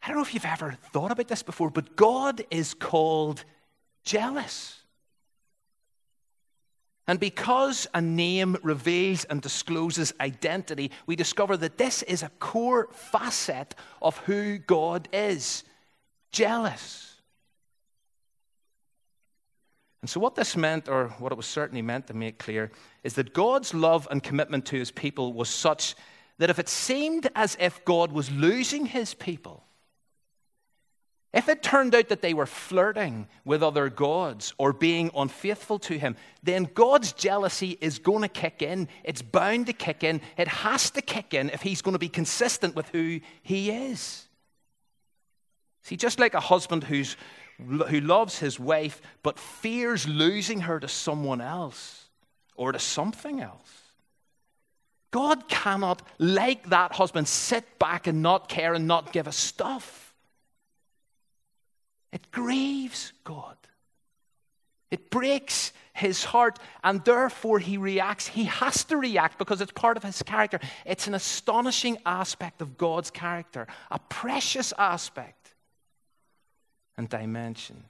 I 0.00 0.06
don't 0.06 0.18
know 0.18 0.22
if 0.22 0.32
you've 0.32 0.44
ever 0.44 0.78
thought 0.92 1.10
about 1.10 1.26
this 1.26 1.42
before, 1.42 1.70
but 1.70 1.96
God 1.96 2.44
is 2.48 2.74
called 2.74 3.42
jealous. 4.04 4.80
And 7.08 7.18
because 7.18 7.88
a 7.92 8.00
name 8.00 8.56
reveals 8.62 9.24
and 9.24 9.42
discloses 9.42 10.14
identity, 10.20 10.92
we 11.06 11.16
discover 11.16 11.56
that 11.56 11.76
this 11.76 12.04
is 12.04 12.22
a 12.22 12.30
core 12.38 12.86
facet 12.92 13.74
of 14.00 14.16
who 14.18 14.58
God 14.58 15.08
is 15.12 15.64
jealous. 16.30 17.08
And 20.00 20.08
so, 20.08 20.20
what 20.20 20.34
this 20.34 20.56
meant, 20.56 20.88
or 20.88 21.08
what 21.18 21.32
it 21.32 21.36
was 21.36 21.46
certainly 21.46 21.82
meant 21.82 22.06
to 22.06 22.14
make 22.14 22.38
clear, 22.38 22.70
is 23.02 23.14
that 23.14 23.32
God's 23.32 23.74
love 23.74 24.06
and 24.10 24.22
commitment 24.22 24.66
to 24.66 24.76
his 24.76 24.90
people 24.90 25.32
was 25.32 25.48
such 25.48 25.96
that 26.38 26.50
if 26.50 26.58
it 26.58 26.68
seemed 26.68 27.28
as 27.34 27.56
if 27.58 27.84
God 27.84 28.12
was 28.12 28.30
losing 28.30 28.86
his 28.86 29.12
people, 29.14 29.64
if 31.32 31.48
it 31.48 31.62
turned 31.62 31.94
out 31.94 32.08
that 32.08 32.22
they 32.22 32.32
were 32.32 32.46
flirting 32.46 33.28
with 33.44 33.62
other 33.62 33.90
gods 33.90 34.54
or 34.56 34.72
being 34.72 35.10
unfaithful 35.14 35.78
to 35.80 35.98
him, 35.98 36.16
then 36.42 36.68
God's 36.72 37.12
jealousy 37.12 37.76
is 37.80 37.98
going 37.98 38.22
to 38.22 38.28
kick 38.28 38.62
in. 38.62 38.88
It's 39.04 39.20
bound 39.20 39.66
to 39.66 39.74
kick 39.74 40.02
in. 40.02 40.22
It 40.38 40.48
has 40.48 40.90
to 40.90 41.02
kick 41.02 41.34
in 41.34 41.50
if 41.50 41.60
he's 41.60 41.82
going 41.82 41.92
to 41.94 41.98
be 41.98 42.08
consistent 42.08 42.74
with 42.74 42.88
who 42.90 43.20
he 43.42 43.70
is. 43.70 44.27
See, 45.88 45.96
just 45.96 46.20
like 46.20 46.34
a 46.34 46.40
husband 46.40 46.84
who's 46.84 47.16
who 47.56 48.00
loves 48.02 48.38
his 48.38 48.60
wife 48.60 49.00
but 49.22 49.38
fears 49.38 50.06
losing 50.06 50.60
her 50.60 50.78
to 50.78 50.86
someone 50.86 51.40
else 51.40 52.04
or 52.56 52.72
to 52.72 52.78
something 52.78 53.40
else. 53.40 53.72
God 55.10 55.48
cannot, 55.48 56.02
like 56.18 56.68
that 56.68 56.92
husband, 56.92 57.26
sit 57.26 57.78
back 57.78 58.06
and 58.06 58.20
not 58.20 58.50
care 58.50 58.74
and 58.74 58.86
not 58.86 59.14
give 59.14 59.26
a 59.26 59.32
stuff. 59.32 60.14
It 62.12 62.30
grieves 62.30 63.14
God. 63.24 63.56
It 64.90 65.08
breaks 65.08 65.72
his 65.94 66.22
heart, 66.22 66.58
and 66.84 67.02
therefore 67.02 67.58
he 67.58 67.78
reacts. 67.78 68.26
He 68.26 68.44
has 68.44 68.84
to 68.84 68.98
react 68.98 69.38
because 69.38 69.62
it's 69.62 69.72
part 69.72 69.96
of 69.96 70.04
his 70.04 70.22
character. 70.22 70.60
It's 70.84 71.06
an 71.06 71.14
astonishing 71.14 71.96
aspect 72.04 72.60
of 72.60 72.76
God's 72.76 73.10
character, 73.10 73.66
a 73.90 73.98
precious 73.98 74.74
aspect 74.76 75.37
and 76.98 77.08
dimension. 77.08 77.84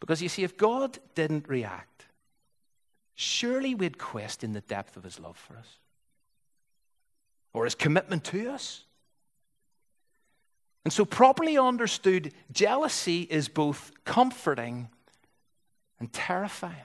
Because 0.00 0.22
you 0.22 0.30
see, 0.30 0.44
if 0.44 0.56
God 0.56 0.98
didn't 1.14 1.48
react, 1.48 2.06
surely 3.14 3.74
we'd 3.74 3.98
question 3.98 4.52
the 4.52 4.60
depth 4.62 4.96
of 4.96 5.04
his 5.04 5.20
love 5.20 5.36
for 5.36 5.56
us 5.56 5.66
or 7.52 7.64
his 7.64 7.74
commitment 7.74 8.24
to 8.24 8.50
us. 8.50 8.84
And 10.84 10.92
so, 10.92 11.04
properly 11.04 11.58
understood, 11.58 12.32
jealousy 12.52 13.22
is 13.22 13.48
both 13.48 13.90
comforting 14.04 14.88
and 15.98 16.12
terrifying. 16.12 16.76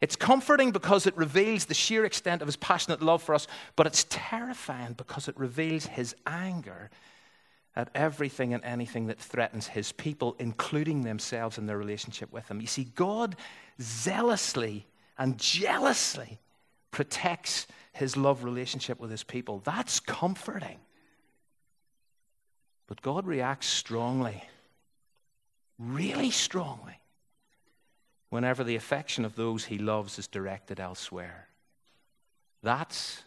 It's 0.00 0.16
comforting 0.16 0.72
because 0.72 1.06
it 1.06 1.16
reveals 1.16 1.66
the 1.66 1.74
sheer 1.74 2.04
extent 2.04 2.40
of 2.42 2.48
his 2.48 2.56
passionate 2.56 3.02
love 3.02 3.22
for 3.22 3.34
us, 3.34 3.46
but 3.76 3.86
it's 3.86 4.06
terrifying 4.08 4.94
because 4.94 5.28
it 5.28 5.38
reveals 5.38 5.86
his 5.86 6.16
anger 6.26 6.90
at 7.78 7.88
everything 7.94 8.52
and 8.52 8.64
anything 8.64 9.06
that 9.06 9.20
threatens 9.20 9.68
his 9.68 9.92
people, 9.92 10.34
including 10.40 11.02
themselves 11.02 11.58
and 11.58 11.68
their 11.68 11.78
relationship 11.78 12.32
with 12.32 12.48
him. 12.50 12.60
You 12.60 12.66
see, 12.66 12.88
God 12.96 13.36
zealously 13.80 14.84
and 15.16 15.38
jealously 15.38 16.40
protects 16.90 17.68
his 17.92 18.16
love 18.16 18.42
relationship 18.42 18.98
with 18.98 19.12
his 19.12 19.22
people. 19.22 19.60
That's 19.64 20.00
comforting. 20.00 20.78
But 22.88 23.00
God 23.00 23.28
reacts 23.28 23.68
strongly, 23.68 24.42
really 25.78 26.32
strongly, 26.32 26.98
whenever 28.28 28.64
the 28.64 28.74
affection 28.74 29.24
of 29.24 29.36
those 29.36 29.66
he 29.66 29.78
loves 29.78 30.18
is 30.18 30.26
directed 30.26 30.80
elsewhere. 30.80 31.46
That's 32.60 33.22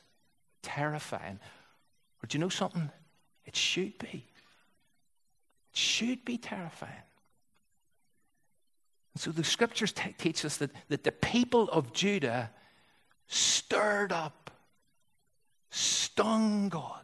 terrifying. 0.61 1.39
Or 2.21 2.27
do 2.27 2.37
you 2.37 2.41
know 2.41 2.49
something? 2.49 2.91
It 3.45 3.55
should 3.55 3.97
be 3.97 4.25
should 5.73 6.25
be 6.25 6.37
terrifying. 6.37 6.93
So 9.17 9.31
the 9.31 9.43
scriptures 9.43 9.91
t- 9.91 10.15
teach 10.17 10.45
us 10.45 10.57
that, 10.57 10.71
that 10.89 11.03
the 11.03 11.11
people 11.11 11.69
of 11.69 11.93
Judah 11.93 12.49
stirred 13.27 14.11
up, 14.11 14.51
stung 15.69 16.69
God, 16.69 17.03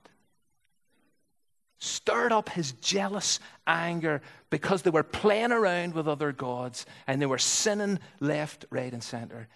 stirred 1.79 2.31
up 2.31 2.49
his 2.49 2.71
jealous 2.73 3.39
anger 3.65 4.21
because 4.49 4.81
they 4.81 4.89
were 4.89 5.03
playing 5.03 5.51
around 5.51 5.93
with 5.93 6.07
other 6.07 6.31
gods 6.31 6.85
and 7.07 7.21
they 7.21 7.25
were 7.25 7.37
sinning 7.37 7.99
left, 8.19 8.65
right, 8.69 8.91
and 8.91 9.03
center. 9.03 9.47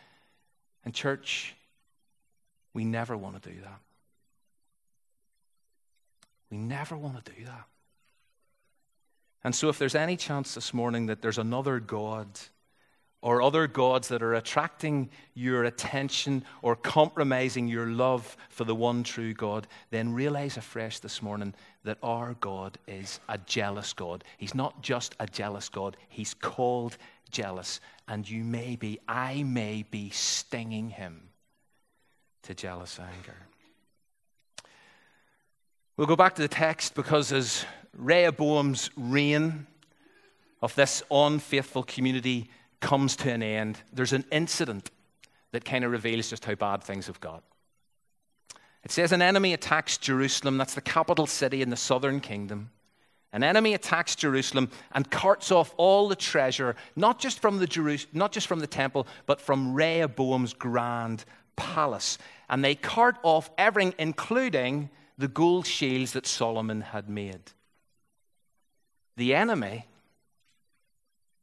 And, 0.84 0.94
church, 0.94 1.56
we 2.74 2.84
never 2.84 3.16
want 3.16 3.42
to 3.42 3.50
do 3.50 3.62
that. 3.62 3.80
We 6.50 6.58
never 6.58 6.98
want 6.98 7.24
to 7.24 7.32
do 7.32 7.46
that. 7.46 7.66
And 9.44 9.56
so, 9.56 9.70
if 9.70 9.80
there's 9.80 9.96
any 9.96 10.18
chance 10.18 10.54
this 10.54 10.74
morning 10.74 11.08
that 11.08 11.22
there's 11.22 11.40
another 11.40 11.80
God 11.80 12.28
or 13.22 13.42
other 13.42 13.68
gods 13.68 14.08
that 14.08 14.24
are 14.24 14.34
attracting 14.34 15.10
your 15.34 15.64
attention 15.64 16.44
or 16.62 16.76
compromising 16.76 17.68
your 17.68 17.88
love 17.88 18.36
for 18.50 18.64
the 18.64 18.76
one 18.76 19.04
true 19.04 19.34
God, 19.34 19.68
then 19.92 20.14
realize 20.14 20.58
afresh 20.58 21.00
this 21.00 21.22
morning 21.22 21.54
that 21.84 21.98
our 22.02 22.36
God 22.36 22.78
is 22.88 23.20
a 23.30 23.38
jealous 23.40 23.94
God. 23.94 24.24
He's 24.38 24.56
not 24.56 24.82
just 24.82 25.16
a 25.20 25.28
jealous 25.28 25.70
God, 25.70 25.98
He's 26.10 26.34
called 26.34 26.98
jealous. 27.30 27.80
And 28.08 28.30
you 28.30 28.44
may 28.44 28.76
be, 28.76 29.00
I 29.08 29.44
may 29.44 29.86
be 29.90 30.10
stinging 30.10 30.90
Him 30.90 31.30
to 32.44 32.54
jealous 32.54 33.00
anger. 33.00 33.38
We'll 36.02 36.08
go 36.08 36.16
back 36.16 36.34
to 36.34 36.42
the 36.42 36.48
text 36.48 36.96
because 36.96 37.32
as 37.32 37.64
Rehoboam's 37.96 38.90
reign 38.98 39.68
of 40.60 40.74
this 40.74 41.04
unfaithful 41.12 41.84
community 41.84 42.50
comes 42.80 43.16
to 43.18 43.32
an 43.32 43.44
end, 43.44 43.78
there's 43.94 44.12
an 44.12 44.26
incident 44.32 44.90
that 45.52 45.64
kind 45.64 45.86
of 45.86 45.92
reveals 45.92 46.28
just 46.28 46.44
how 46.44 46.56
bad 46.56 46.82
things 46.84 47.06
have 47.06 47.20
got. 47.20 47.44
It 48.84 48.90
says 48.90 49.12
an 49.12 49.22
enemy 49.22 49.54
attacks 49.54 50.00
Jerusalem, 50.00 50.58
that's 50.58 50.74
the 50.74 50.82
capital 50.82 51.28
city 51.28 51.62
in 51.62 51.70
the 51.70 51.78
southern 51.78 52.20
kingdom. 52.20 52.72
An 53.32 53.44
enemy 53.44 53.76
attacks 53.76 54.16
Jerusalem 54.16 54.72
and 54.94 55.12
carts 55.12 55.52
off 55.52 55.72
all 55.78 56.08
the 56.08 56.16
treasure, 56.16 56.76
not 56.96 57.20
just 57.20 57.40
from 57.40 57.60
the, 57.60 58.06
not 58.12 58.32
just 58.32 58.48
from 58.48 58.60
the 58.60 58.66
temple, 58.66 59.06
but 59.28 59.40
from 59.40 59.76
Rehoboam's 59.76 60.54
grand 60.54 61.26
palace. 61.56 62.18
And 62.50 62.66
they 62.66 62.74
cart 62.74 63.18
off 63.22 63.52
everything, 63.60 63.94
including 64.00 64.90
the 65.22 65.28
gold 65.28 65.68
shields 65.68 66.14
that 66.14 66.26
Solomon 66.26 66.82
had 66.82 67.08
made. 67.08 67.52
The 69.18 69.36
enemy 69.36 69.86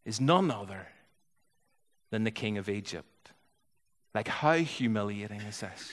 is 0.04 0.20
none 0.20 0.50
other 0.50 0.88
than 2.10 2.24
the 2.24 2.30
king 2.30 2.58
of 2.58 2.68
Egypt. 2.68 3.30
Like, 4.14 4.26
how 4.26 4.54
humiliating 4.54 5.40
is 5.42 5.60
this? 5.60 5.92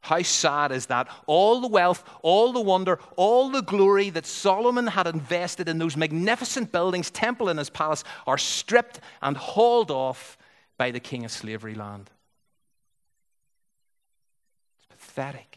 How 0.00 0.22
sad 0.22 0.72
is 0.72 0.86
that? 0.86 1.08
All 1.26 1.60
the 1.60 1.68
wealth, 1.68 2.04
all 2.22 2.52
the 2.52 2.60
wonder, 2.60 2.98
all 3.16 3.48
the 3.48 3.62
glory 3.62 4.10
that 4.10 4.26
Solomon 4.26 4.88
had 4.88 5.06
invested 5.06 5.68
in 5.68 5.78
those 5.78 5.96
magnificent 5.96 6.72
buildings, 6.72 7.10
temple 7.10 7.48
and 7.48 7.58
his 7.58 7.70
palace, 7.70 8.02
are 8.26 8.36
stripped 8.36 9.00
and 9.22 9.36
hauled 9.36 9.90
off 9.90 10.36
by 10.76 10.90
the 10.90 11.00
king 11.00 11.24
of 11.24 11.30
slavery 11.30 11.74
land. 11.74 12.10
It's 14.78 14.86
pathetic. 14.86 15.53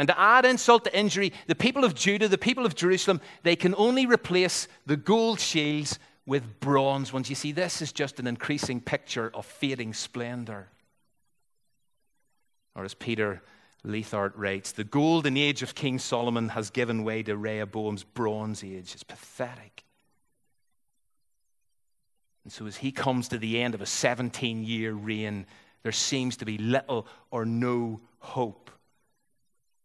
And 0.00 0.08
to 0.08 0.18
add 0.18 0.46
insult 0.46 0.84
to 0.84 0.98
injury, 0.98 1.30
the 1.46 1.54
people 1.54 1.84
of 1.84 1.94
Judah, 1.94 2.26
the 2.26 2.38
people 2.38 2.64
of 2.64 2.74
Jerusalem, 2.74 3.20
they 3.42 3.54
can 3.54 3.74
only 3.76 4.06
replace 4.06 4.66
the 4.86 4.96
gold 4.96 5.38
shields 5.40 5.98
with 6.24 6.58
bronze 6.58 7.12
ones. 7.12 7.28
You 7.28 7.36
see, 7.36 7.52
this 7.52 7.82
is 7.82 7.92
just 7.92 8.18
an 8.18 8.26
increasing 8.26 8.80
picture 8.80 9.30
of 9.34 9.44
fading 9.44 9.92
splendor. 9.92 10.68
Or 12.74 12.82
as 12.82 12.94
Peter 12.94 13.42
Leithart 13.84 14.32
writes, 14.36 14.72
the 14.72 14.84
golden 14.84 15.36
age 15.36 15.62
of 15.62 15.74
King 15.74 15.98
Solomon 15.98 16.48
has 16.48 16.70
given 16.70 17.04
way 17.04 17.22
to 17.22 17.36
Rehoboam's 17.36 18.02
bronze 18.02 18.64
age. 18.64 18.94
It's 18.94 19.02
pathetic. 19.02 19.84
And 22.44 22.50
so, 22.50 22.64
as 22.64 22.78
he 22.78 22.90
comes 22.90 23.28
to 23.28 23.36
the 23.36 23.60
end 23.60 23.74
of 23.74 23.82
a 23.82 23.86
17 23.86 24.64
year 24.64 24.94
reign, 24.94 25.44
there 25.82 25.92
seems 25.92 26.38
to 26.38 26.46
be 26.46 26.56
little 26.56 27.06
or 27.30 27.44
no 27.44 28.00
hope 28.20 28.70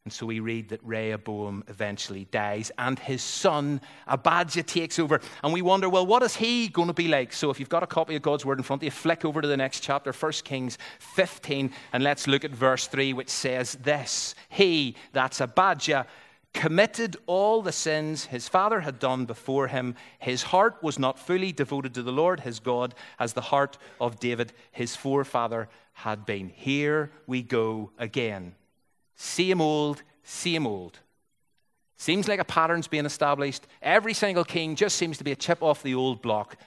And 0.06 0.14
so 0.14 0.28
we 0.28 0.40
read 0.40 0.70
that 0.70 0.82
Rehoboam 0.84 1.64
eventually 1.68 2.28
dies 2.30 2.72
and 2.78 3.00
his 3.00 3.24
son 3.24 3.82
Abijah 4.06 4.62
takes 4.62 5.00
over. 5.00 5.20
And 5.44 5.52
we 5.52 5.64
wonder, 5.64 5.90
well, 5.90 6.06
what 6.06 6.22
is 6.22 6.36
he 6.36 6.68
going 6.68 6.90
to 6.90 6.94
be 6.94 7.08
like? 7.08 7.34
So 7.34 7.50
if 7.50 7.60
you've 7.60 7.70
got 7.70 7.82
a 7.82 7.88
copy 7.88 8.16
of 8.16 8.22
God's 8.22 8.46
Word 8.46 8.60
in 8.60 8.64
front 8.64 8.84
of 8.84 8.84
you, 8.84 8.92
flick 8.92 9.26
over 9.26 9.42
to 9.42 9.48
the 9.48 9.58
next 9.58 9.80
chapter, 9.80 10.14
1 10.14 10.32
Kings 10.44 10.78
15, 11.00 11.72
and 11.92 12.04
let's 12.04 12.28
look 12.28 12.46
at 12.46 12.52
verse 12.52 12.86
3, 12.86 13.14
which 13.14 13.32
says 13.32 13.80
this 13.82 14.36
He, 14.48 14.96
that's 15.12 15.42
Abijah, 15.42 16.06
committed 16.54 17.18
all 17.26 17.64
the 17.64 17.72
sins 17.72 18.26
his 18.26 18.48
father 18.48 18.82
had 18.82 19.00
done 19.00 19.26
before 19.26 19.70
him. 19.70 19.96
His 20.20 20.44
heart 20.44 20.84
was 20.84 21.00
not 21.00 21.18
fully 21.18 21.52
devoted 21.52 21.96
to 21.96 22.04
the 22.04 22.12
Lord 22.12 22.42
his 22.42 22.60
God 22.60 22.94
as 23.18 23.34
the 23.34 23.42
heart 23.42 23.80
of 24.00 24.20
David, 24.20 24.54
his 24.72 24.96
forefather, 24.96 25.68
had 25.94 26.28
been. 26.28 26.50
Here 26.50 27.10
we 27.26 27.42
go 27.42 27.90
again. 27.98 28.54
Same 29.16 29.62
old, 29.62 30.04
same 30.24 30.68
old. 30.68 31.00
Seems 31.98 32.28
like 32.28 32.40
a 32.40 32.46
pattern's 32.46 32.88
being 32.88 33.06
established. 33.06 33.66
Every 33.82 34.14
single 34.14 34.44
king 34.44 34.76
just 34.76 34.98
seems 34.98 35.18
to 35.18 35.24
be 35.24 35.32
a 35.32 35.36
chip 35.36 35.64
off 35.64 35.82
the 35.82 35.96
old 35.96 36.22
block. 36.22 36.58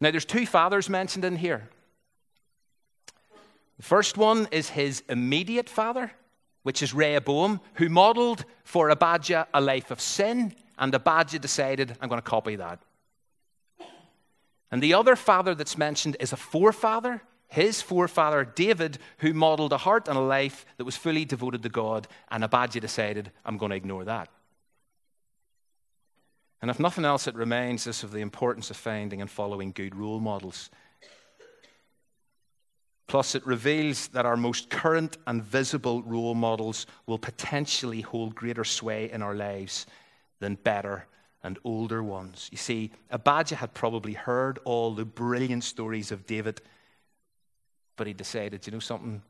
Now, 0.00 0.10
there's 0.10 0.24
two 0.24 0.46
fathers 0.46 0.88
mentioned 0.88 1.24
in 1.24 1.36
here. 1.36 1.68
The 3.76 3.82
first 3.82 4.16
one 4.16 4.48
is 4.50 4.70
his 4.70 5.02
immediate 5.08 5.68
father, 5.68 6.10
which 6.62 6.82
is 6.82 6.94
Rehoboam, 6.94 7.60
who 7.74 7.88
modeled 7.88 8.44
for 8.64 8.88
Abijah 8.88 9.48
a 9.52 9.60
life 9.60 9.90
of 9.90 10.00
sin, 10.00 10.54
and 10.78 10.94
Abijah 10.94 11.38
decided, 11.38 11.96
I'm 12.00 12.08
going 12.08 12.20
to 12.20 12.28
copy 12.28 12.56
that. 12.56 12.80
And 14.70 14.82
the 14.82 14.94
other 14.94 15.16
father 15.16 15.54
that's 15.54 15.78
mentioned 15.78 16.16
is 16.18 16.32
a 16.32 16.36
forefather, 16.36 17.22
his 17.48 17.80
forefather 17.80 18.44
David, 18.44 18.98
who 19.18 19.32
modeled 19.32 19.72
a 19.72 19.78
heart 19.78 20.08
and 20.08 20.16
a 20.16 20.20
life 20.20 20.66
that 20.76 20.84
was 20.84 20.96
fully 20.96 21.24
devoted 21.24 21.62
to 21.62 21.68
God, 21.68 22.08
and 22.30 22.42
Abijah 22.42 22.80
decided, 22.80 23.30
I'm 23.44 23.56
going 23.56 23.70
to 23.70 23.76
ignore 23.76 24.04
that. 24.04 24.28
And 26.60 26.70
if 26.70 26.80
nothing 26.80 27.04
else, 27.04 27.26
it 27.26 27.34
reminds 27.34 27.86
us 27.86 28.02
of 28.02 28.12
the 28.12 28.20
importance 28.20 28.70
of 28.70 28.76
finding 28.76 29.20
and 29.20 29.30
following 29.30 29.72
good 29.72 29.94
role 29.94 30.20
models. 30.20 30.70
Plus, 33.06 33.36
it 33.36 33.46
reveals 33.46 34.08
that 34.08 34.26
our 34.26 34.36
most 34.36 34.68
current 34.68 35.16
and 35.26 35.44
visible 35.44 36.02
role 36.02 36.34
models 36.34 36.86
will 37.06 37.18
potentially 37.18 38.00
hold 38.00 38.34
greater 38.34 38.64
sway 38.64 39.10
in 39.10 39.22
our 39.22 39.34
lives 39.34 39.86
than 40.40 40.56
better 40.56 41.06
and 41.44 41.58
older 41.62 42.02
ones. 42.02 42.48
You 42.50 42.58
see, 42.58 42.90
Abijah 43.10 43.56
had 43.56 43.74
probably 43.74 44.14
heard 44.14 44.58
all 44.64 44.92
the 44.92 45.04
brilliant 45.04 45.62
stories 45.62 46.10
of 46.10 46.26
David 46.26 46.60
but 47.96 48.06
he 48.06 48.12
decided, 48.12 48.66
you 48.66 48.72
know 48.72 48.78
something? 48.78 49.22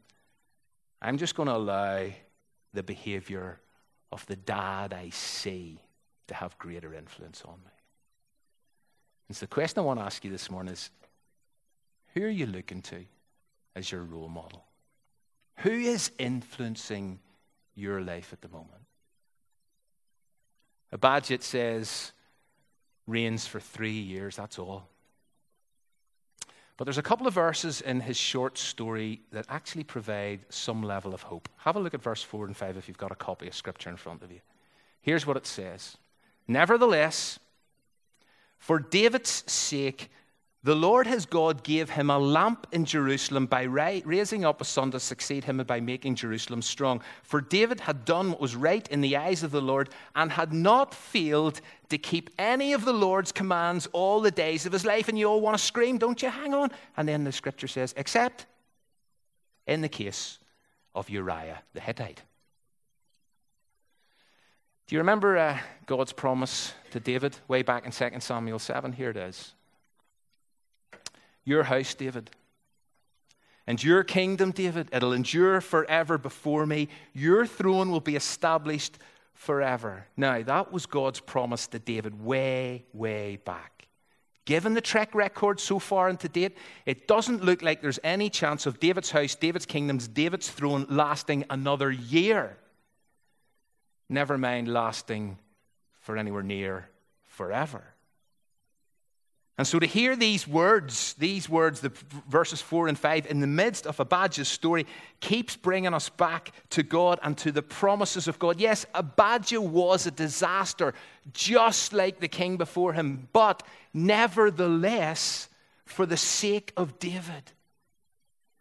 I'm 1.01 1.19
just 1.19 1.35
going 1.35 1.49
to 1.49 1.55
allow 1.55 2.09
the 2.75 2.83
behavior 2.83 3.61
of 4.13 4.27
the 4.27 4.37
dad 4.37 4.93
I 4.93 5.11
see 5.11 5.81
to 6.29 6.35
have 6.35 6.59
greater 6.59 6.95
influence 6.95 7.43
on 7.45 7.55
me. 7.65 7.73
And 9.29 9.37
so 9.37 9.47
the 9.47 9.51
question 9.51 9.81
I 9.81 9.83
want 9.83 10.01
to 10.01 10.05
ask 10.05 10.25
you 10.25 10.31
this 10.31 10.51
morning 10.51 10.73
is 10.73 10.91
who 12.15 12.23
are 12.23 12.29
you 12.29 12.47
looking 12.47 12.83
to 12.83 13.05
as 13.75 13.91
your 13.91 14.03
role 14.03 14.29
model? 14.29 14.65
Who 15.59 15.71
is 15.71 16.11
influencing 16.19 17.19
your 17.75 18.01
life 18.01 18.33
at 18.33 18.43
the 18.43 18.49
moment? 18.49 18.83
Abijah 20.93 21.43
says 21.43 22.13
reigns 23.07 23.47
for 23.47 23.61
three 23.61 23.91
years, 23.91 24.37
that's 24.37 24.59
all. 24.59 24.89
But 26.77 26.85
there's 26.85 26.99
a 26.99 27.03
couple 27.03 27.27
of 27.27 27.35
verses 27.35 27.81
in 27.81 28.01
his 28.01 28.17
short 28.17 28.59
story 28.59 29.23
that 29.33 29.47
actually 29.49 29.85
provide 29.85 30.41
some 30.51 30.83
level 30.83 31.15
of 31.15 31.23
hope. 31.23 31.49
Have 31.59 31.77
a 31.77 31.81
look 31.81 31.95
at 31.95 32.03
verse 32.03 32.23
4 32.23 32.47
and 32.47 32.57
5 32.57 32.77
if 32.77 32.89
you've 32.89 32.99
got 32.99 33.13
a 33.13 33.17
copy 33.17 33.47
of 33.47 33.55
Scripture 33.55 33.89
in 33.89 33.97
front 33.97 34.23
of 34.23 34.31
you. 34.31 34.41
Here's 35.01 35.27
what 35.27 35.37
it 35.37 35.47
says 35.47 35.97
Nevertheless, 36.47 37.39
for 38.59 38.79
David's 38.79 39.45
sake, 39.51 40.11
the 40.67 40.75
Lord 40.75 41.07
his 41.07 41.27
God 41.27 41.63
gave 41.63 41.91
him 41.91 42.11
a 42.11 42.19
lamp 42.19 42.67
in 42.73 42.85
Jerusalem 42.85 43.47
by 43.47 43.63
raising 43.63 44.45
up 44.45 44.61
a 44.61 44.65
son 44.65 44.91
to 44.91 44.99
succeed 44.99 45.45
him 45.45 45.61
and 45.61 45.67
by 45.67 45.79
making 45.79 46.17
Jerusalem 46.17 46.61
strong. 46.61 47.01
For 47.23 47.41
David 47.41 47.79
had 47.79 48.05
done 48.05 48.33
what 48.33 48.41
was 48.41 48.57
right 48.57 48.87
in 48.89 49.01
the 49.01 49.17
eyes 49.17 49.45
of 49.45 49.53
the 49.53 49.61
Lord 49.61 49.91
and 50.17 50.33
had 50.33 50.53
not 50.53 50.93
failed 50.93 51.61
to 51.91 51.99
keep 51.99 52.31
any 52.37 52.73
of 52.73 52.85
the 52.85 52.93
Lord's 52.93 53.31
commands 53.31 53.87
all 53.93 54.21
the 54.21 54.33
days 54.33 54.67
of 54.67 54.73
his 54.73 54.85
life. 54.85 55.09
And 55.09 55.17
you 55.17 55.29
all 55.29 55.41
want 55.41 55.57
to 55.57 55.63
scream, 55.63 55.99
don't 55.99 56.21
you? 56.21 56.31
Hang 56.31 56.53
on. 56.53 56.73
And 56.97 57.09
then 57.09 57.23
the 57.23 57.31
scripture 57.31 57.69
says, 57.69 57.95
except 57.97 58.47
in 59.69 59.83
the 59.83 59.89
case 59.89 60.41
of 60.97 61.09
Uriah 61.09 61.63
the 61.75 61.81
Hittite. 61.81 62.23
Do 64.89 64.97
you 64.97 64.99
remember 64.99 65.39
uh, 65.39 65.61
God's 65.87 66.13
promise 66.13 66.75
to 66.91 66.99
David 66.99 67.37
way 67.47 67.63
back 67.63 67.87
in 67.87 67.93
2 67.93 68.19
Samuel 68.19 68.59
7? 68.59 68.91
Here 68.91 69.11
it 69.11 69.17
is 69.17 69.53
your 71.47 71.63
house, 71.63 71.95
David. 71.95 72.31
And 73.67 73.83
your 73.83 74.05
kingdom, 74.05 74.51
David, 74.51 74.91
it'll 74.93 75.15
endure 75.15 75.63
forever 75.63 76.19
before 76.19 76.67
me. 76.67 76.89
Your 77.15 77.47
throne 77.47 77.91
will 77.91 78.01
be 78.01 78.17
established 78.17 78.99
forever. 79.33 80.07
Now, 80.17 80.43
that 80.43 80.73
was 80.73 80.85
God's 80.85 81.21
promise 81.21 81.67
to 81.69 81.79
David 81.79 82.23
way, 82.23 82.85
way 82.93 83.39
back. 83.45 83.89
Given 84.45 84.75
the 84.75 84.81
track 84.81 85.15
record 85.15 85.59
so 85.59 85.81
far 85.81 86.09
and 86.09 86.21
to 86.21 86.29
date, 86.29 86.57
it 86.85 87.09
doesn't 87.09 87.45
look 87.45 87.63
like 87.63 87.83
there's 87.83 87.99
any 88.05 88.31
chance 88.31 88.67
of 88.67 88.79
David's 88.79 89.11
house, 89.11 89.35
David's 89.35 89.67
kingdoms, 89.67 90.07
David's 90.07 90.49
throne 90.49 90.87
lasting 90.89 91.45
another 91.51 91.91
year. 91.91 92.57
Never 94.09 94.39
mind 94.39 94.69
lasting 94.69 95.39
for 96.01 96.17
anywhere 96.17 96.45
near 96.45 96.89
forever. 97.25 97.83
And 99.59 99.67
so 99.67 99.79
to 99.79 99.87
hear 99.87 100.17
these 100.17 100.47
words, 100.47 101.15
these 101.15 101.49
words, 101.49 101.81
the 101.81 101.91
verses 102.29 102.61
4 102.61 102.89
and 102.89 102.99
5, 102.99 103.27
in 103.27 103.41
the 103.41 103.47
midst 103.47 103.87
of 103.87 103.99
Abijah's 103.99 104.49
story, 104.49 104.87
keeps 105.21 105.57
bringing 105.57 105.95
us 105.95 106.11
back 106.11 106.53
to 106.71 106.83
God 106.83 107.19
and 107.23 107.39
to 107.39 107.51
the 107.51 107.63
promises 107.63 108.29
of 108.29 108.39
God. 108.39 108.61
Yes, 108.61 108.85
Abijah 108.95 109.63
was 109.63 110.07
a 110.07 110.11
disaster, 110.11 110.93
just 111.33 111.95
like 111.95 112.21
the 112.21 112.29
king 112.29 112.59
before 112.59 112.93
him, 112.93 113.29
but 113.33 113.63
nevertheless, 113.95 115.49
for 115.87 116.05
the 116.05 116.19
sake 116.19 116.73
of 116.77 116.99
David. 116.99 117.53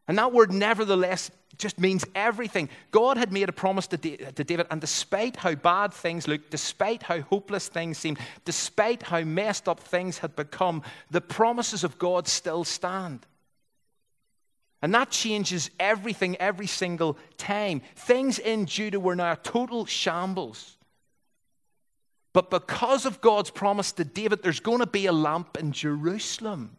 And 0.08 0.18
that 0.18 0.32
word 0.32 0.52
nevertheless 0.52 1.32
just 1.58 1.80
means 1.80 2.06
everything. 2.14 2.70
God 2.92 3.18
had 3.18 3.32
made 3.32 3.50
a 3.50 3.54
promise 3.54 3.88
to, 3.88 3.98
David, 3.98 4.68
and 4.70 4.80
despite 4.80 5.38
how 5.38 5.56
bad 5.56 5.94
things 5.94 6.28
looked, 6.28 6.52
despite 6.52 7.02
how 7.04 7.22
hopeless 7.22 7.68
things 7.68 7.98
seemed, 7.98 8.20
despite 8.44 9.04
how 9.04 9.22
messed 9.22 9.68
up 9.68 9.80
things 9.80 10.20
had 10.20 10.36
become, 10.36 10.84
the 11.10 11.22
promises 11.22 11.84
of 11.84 11.98
God 11.98 12.28
still 12.28 12.64
stand. 12.64 13.26
And 14.82 14.94
that 14.94 15.10
changes 15.10 15.72
everything 15.80 16.36
every 16.36 16.68
single 16.68 17.18
time. 17.38 17.82
Things 17.96 18.38
in 18.38 18.68
Judah 18.68 19.00
were 19.00 19.16
now 19.16 19.32
a 19.32 19.38
total 19.38 19.86
shambles. 19.86 20.78
But 22.34 22.52
because 22.52 23.06
of 23.06 23.22
God's 23.22 23.50
promise 23.50 23.94
to 23.94 24.04
David, 24.04 24.44
there's 24.44 24.60
going 24.60 24.80
to 24.80 24.88
be 24.88 25.06
a 25.06 25.14
lamp 25.14 25.58
in 25.58 25.72
Jerusalem. 25.72 26.76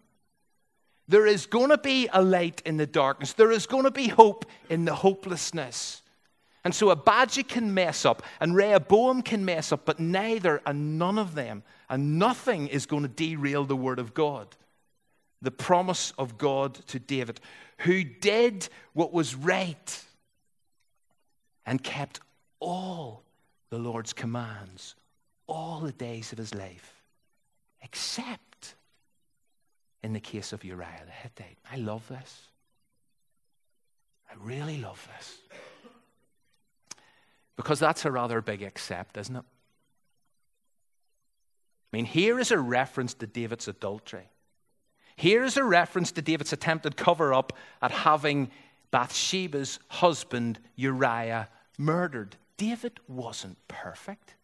There 1.09 1.27
is 1.27 1.47
going 1.47 1.71
to 1.71 1.79
be 1.79 2.09
a 2.13 2.23
light 2.23 2.63
in 2.65 2.77
the 2.77 2.87
darkness. 2.87 3.33
There 3.33 3.53
is 3.53 3.67
going 3.67 3.85
to 3.85 3.91
be 3.91 4.09
hope 4.09 4.45
in 4.69 4.85
the 4.85 4.95
hopelessness. 4.95 6.03
And 6.65 6.75
so 6.75 6.91
a 6.91 6.95
Abijah 6.95 7.45
can 7.45 7.75
mess 7.75 8.05
up 8.05 8.25
and 8.41 8.57
Rehoboam 8.57 9.23
can 9.23 9.45
mess 9.45 9.71
up, 9.71 9.85
but 9.85 10.01
neither 10.01 10.61
and 10.67 10.99
none 10.99 11.17
of 11.17 11.37
them 11.37 11.63
and 11.89 12.19
nothing 12.19 12.67
is 12.67 12.87
going 12.87 13.03
to 13.03 13.09
derail 13.09 13.65
the 13.65 13.77
word 13.77 14.01
of 14.01 14.15
God. 14.15 14.49
The 15.43 15.53
promise 15.53 16.13
of 16.19 16.39
God 16.39 16.75
to 16.89 16.99
David, 16.99 17.41
who 17.79 18.03
did 18.03 18.69
what 18.95 19.13
was 19.13 19.37
right 19.37 20.05
and 21.65 21.83
kept 21.83 22.19
all 22.59 23.23
the 23.71 23.79
Lord's 23.79 24.13
commands 24.13 24.97
all 25.47 25.81
the 25.81 25.93
days 25.93 26.33
of 26.33 26.39
his 26.39 26.55
life, 26.55 26.95
except 27.83 28.56
in 30.07 30.13
the 30.13 30.21
case 30.21 30.53
of 30.53 30.63
Uriah 30.63 31.03
the 31.05 31.11
Hittite. 31.11 31.59
I 31.71 31.77
love 31.77 32.07
this. 32.09 32.43
I 34.31 34.35
really 34.41 34.79
love 34.81 35.07
this. 35.17 35.39
Because 37.57 37.81
that's 37.81 38.05
a 38.05 38.13
rather 38.13 38.41
big 38.41 38.63
accept, 38.63 39.17
isn't 39.17 39.35
it? 39.35 39.45
I 41.93 41.97
mean, 41.97 42.05
here 42.05 42.39
is 42.39 42.53
a 42.53 42.59
reference 42.59 43.15
to 43.15 43.27
David's 43.27 43.67
adultery. 43.67 44.31
Here 45.17 45.43
is 45.43 45.57
a 45.57 45.65
reference 45.65 46.13
to 46.13 46.23
David's 46.23 46.53
attempted 46.53 46.97
cover 46.97 47.35
up 47.35 47.53
at 47.83 47.91
having 47.91 48.51
Bathsheba's 48.93 49.81
husband, 49.89 50.61
Uriah, 50.77 51.49
murdered. 51.79 52.37
David 52.57 53.01
wasn't 53.09 53.57
perfect. 53.67 54.37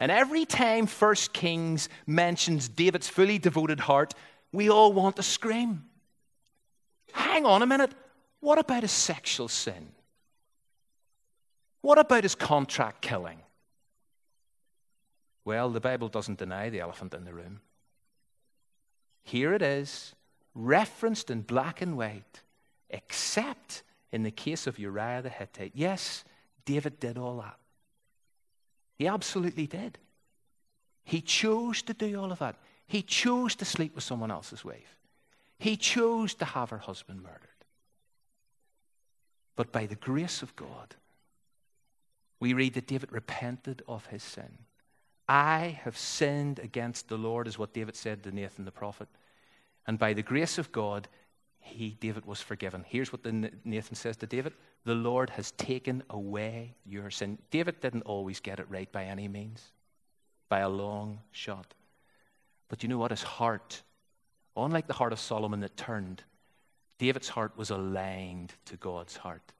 And 0.00 0.10
every 0.10 0.44
time 0.44 0.86
First 0.86 1.32
Kings 1.32 1.88
mentions 2.08 2.68
David's 2.68 3.08
fully 3.08 3.38
devoted 3.38 3.78
heart, 3.78 4.14
we 4.52 4.70
all 4.70 4.92
want 4.92 5.16
to 5.16 5.22
scream. 5.22 5.84
Hang 7.12 7.46
on 7.46 7.62
a 7.62 7.66
minute. 7.66 7.92
What 8.40 8.58
about 8.58 8.82
his 8.82 8.92
sexual 8.92 9.48
sin? 9.48 9.88
What 11.80 11.98
about 11.98 12.22
his 12.22 12.34
contract 12.34 13.02
killing? 13.02 13.38
Well, 15.44 15.70
the 15.70 15.80
Bible 15.80 16.08
doesn't 16.08 16.38
deny 16.38 16.70
the 16.70 16.80
elephant 16.80 17.14
in 17.14 17.24
the 17.24 17.34
room. 17.34 17.60
Here 19.24 19.52
it 19.54 19.62
is, 19.62 20.14
referenced 20.54 21.30
in 21.30 21.42
black 21.42 21.80
and 21.82 21.96
white, 21.96 22.42
except 22.90 23.82
in 24.12 24.22
the 24.22 24.30
case 24.30 24.66
of 24.66 24.78
Uriah 24.78 25.22
the 25.22 25.30
Hittite. 25.30 25.72
Yes, 25.74 26.24
David 26.64 27.00
did 27.00 27.18
all 27.18 27.38
that. 27.38 27.56
He 28.96 29.06
absolutely 29.08 29.66
did. 29.66 29.98
He 31.04 31.20
chose 31.20 31.82
to 31.82 31.94
do 31.94 32.20
all 32.20 32.30
of 32.30 32.38
that. 32.38 32.56
He 32.92 33.00
chose 33.00 33.54
to 33.54 33.64
sleep 33.64 33.94
with 33.94 34.04
someone 34.04 34.30
else's 34.30 34.66
wife. 34.66 34.98
He 35.58 35.78
chose 35.78 36.34
to 36.34 36.44
have 36.44 36.68
her 36.68 36.76
husband 36.76 37.22
murdered. 37.22 37.64
But 39.56 39.72
by 39.72 39.86
the 39.86 39.94
grace 39.94 40.42
of 40.42 40.54
God, 40.56 40.94
we 42.38 42.52
read 42.52 42.74
that 42.74 42.86
David 42.86 43.10
repented 43.10 43.80
of 43.88 44.04
his 44.08 44.22
sin. 44.22 44.58
I 45.26 45.78
have 45.84 45.96
sinned 45.96 46.58
against 46.58 47.08
the 47.08 47.16
Lord, 47.16 47.48
is 47.48 47.58
what 47.58 47.72
David 47.72 47.96
said 47.96 48.22
to 48.24 48.30
Nathan 48.30 48.66
the 48.66 48.70
prophet. 48.70 49.08
And 49.86 49.98
by 49.98 50.12
the 50.12 50.22
grace 50.22 50.58
of 50.58 50.70
God, 50.70 51.08
he, 51.60 51.96
David, 51.98 52.26
was 52.26 52.42
forgiven. 52.42 52.84
Here's 52.86 53.10
what 53.10 53.22
the, 53.22 53.52
Nathan 53.64 53.94
says 53.94 54.18
to 54.18 54.26
David 54.26 54.52
The 54.84 54.94
Lord 54.94 55.30
has 55.30 55.52
taken 55.52 56.02
away 56.10 56.74
your 56.84 57.08
sin. 57.10 57.38
David 57.50 57.80
didn't 57.80 58.02
always 58.02 58.40
get 58.40 58.60
it 58.60 58.66
right 58.68 58.92
by 58.92 59.04
any 59.04 59.28
means, 59.28 59.72
by 60.50 60.58
a 60.58 60.68
long 60.68 61.20
shot. 61.30 61.72
But 62.72 62.82
you 62.82 62.88
know 62.88 62.96
what? 62.96 63.10
His 63.10 63.22
heart, 63.22 63.82
unlike 64.56 64.86
the 64.86 64.94
heart 64.94 65.12
of 65.12 65.20
Solomon 65.20 65.60
that 65.60 65.76
turned, 65.76 66.22
David's 66.98 67.28
heart 67.28 67.52
was 67.54 67.68
aligned 67.68 68.54
to 68.64 68.78
God's 68.78 69.14
heart, 69.14 69.52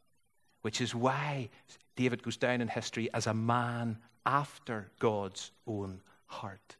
which 0.62 0.80
is 0.80 0.94
why 0.94 1.50
David 1.94 2.22
goes 2.22 2.38
down 2.38 2.62
in 2.62 2.68
history 2.68 3.10
as 3.12 3.26
a 3.26 3.34
man 3.34 3.98
after 4.24 4.90
God's 4.98 5.50
own 5.66 6.00
heart. 6.24 6.76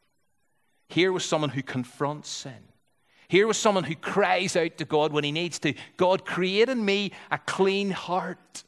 Here 0.89 1.13
was 1.13 1.23
someone 1.23 1.51
who 1.51 1.63
confronts 1.63 2.31
sin. 2.31 2.65
Here 3.29 3.47
was 3.47 3.59
someone 3.59 3.85
who 3.85 3.95
cries 3.95 4.57
out 4.57 4.79
to 4.79 4.87
God 4.87 5.13
when 5.13 5.25
he 5.25 5.33
needs 5.33 5.59
to 5.59 5.75
God, 5.99 6.25
create 6.25 6.71
in 6.71 6.83
me 6.83 7.13
a 7.31 7.37
clean 7.37 7.91
heart. 7.91 8.65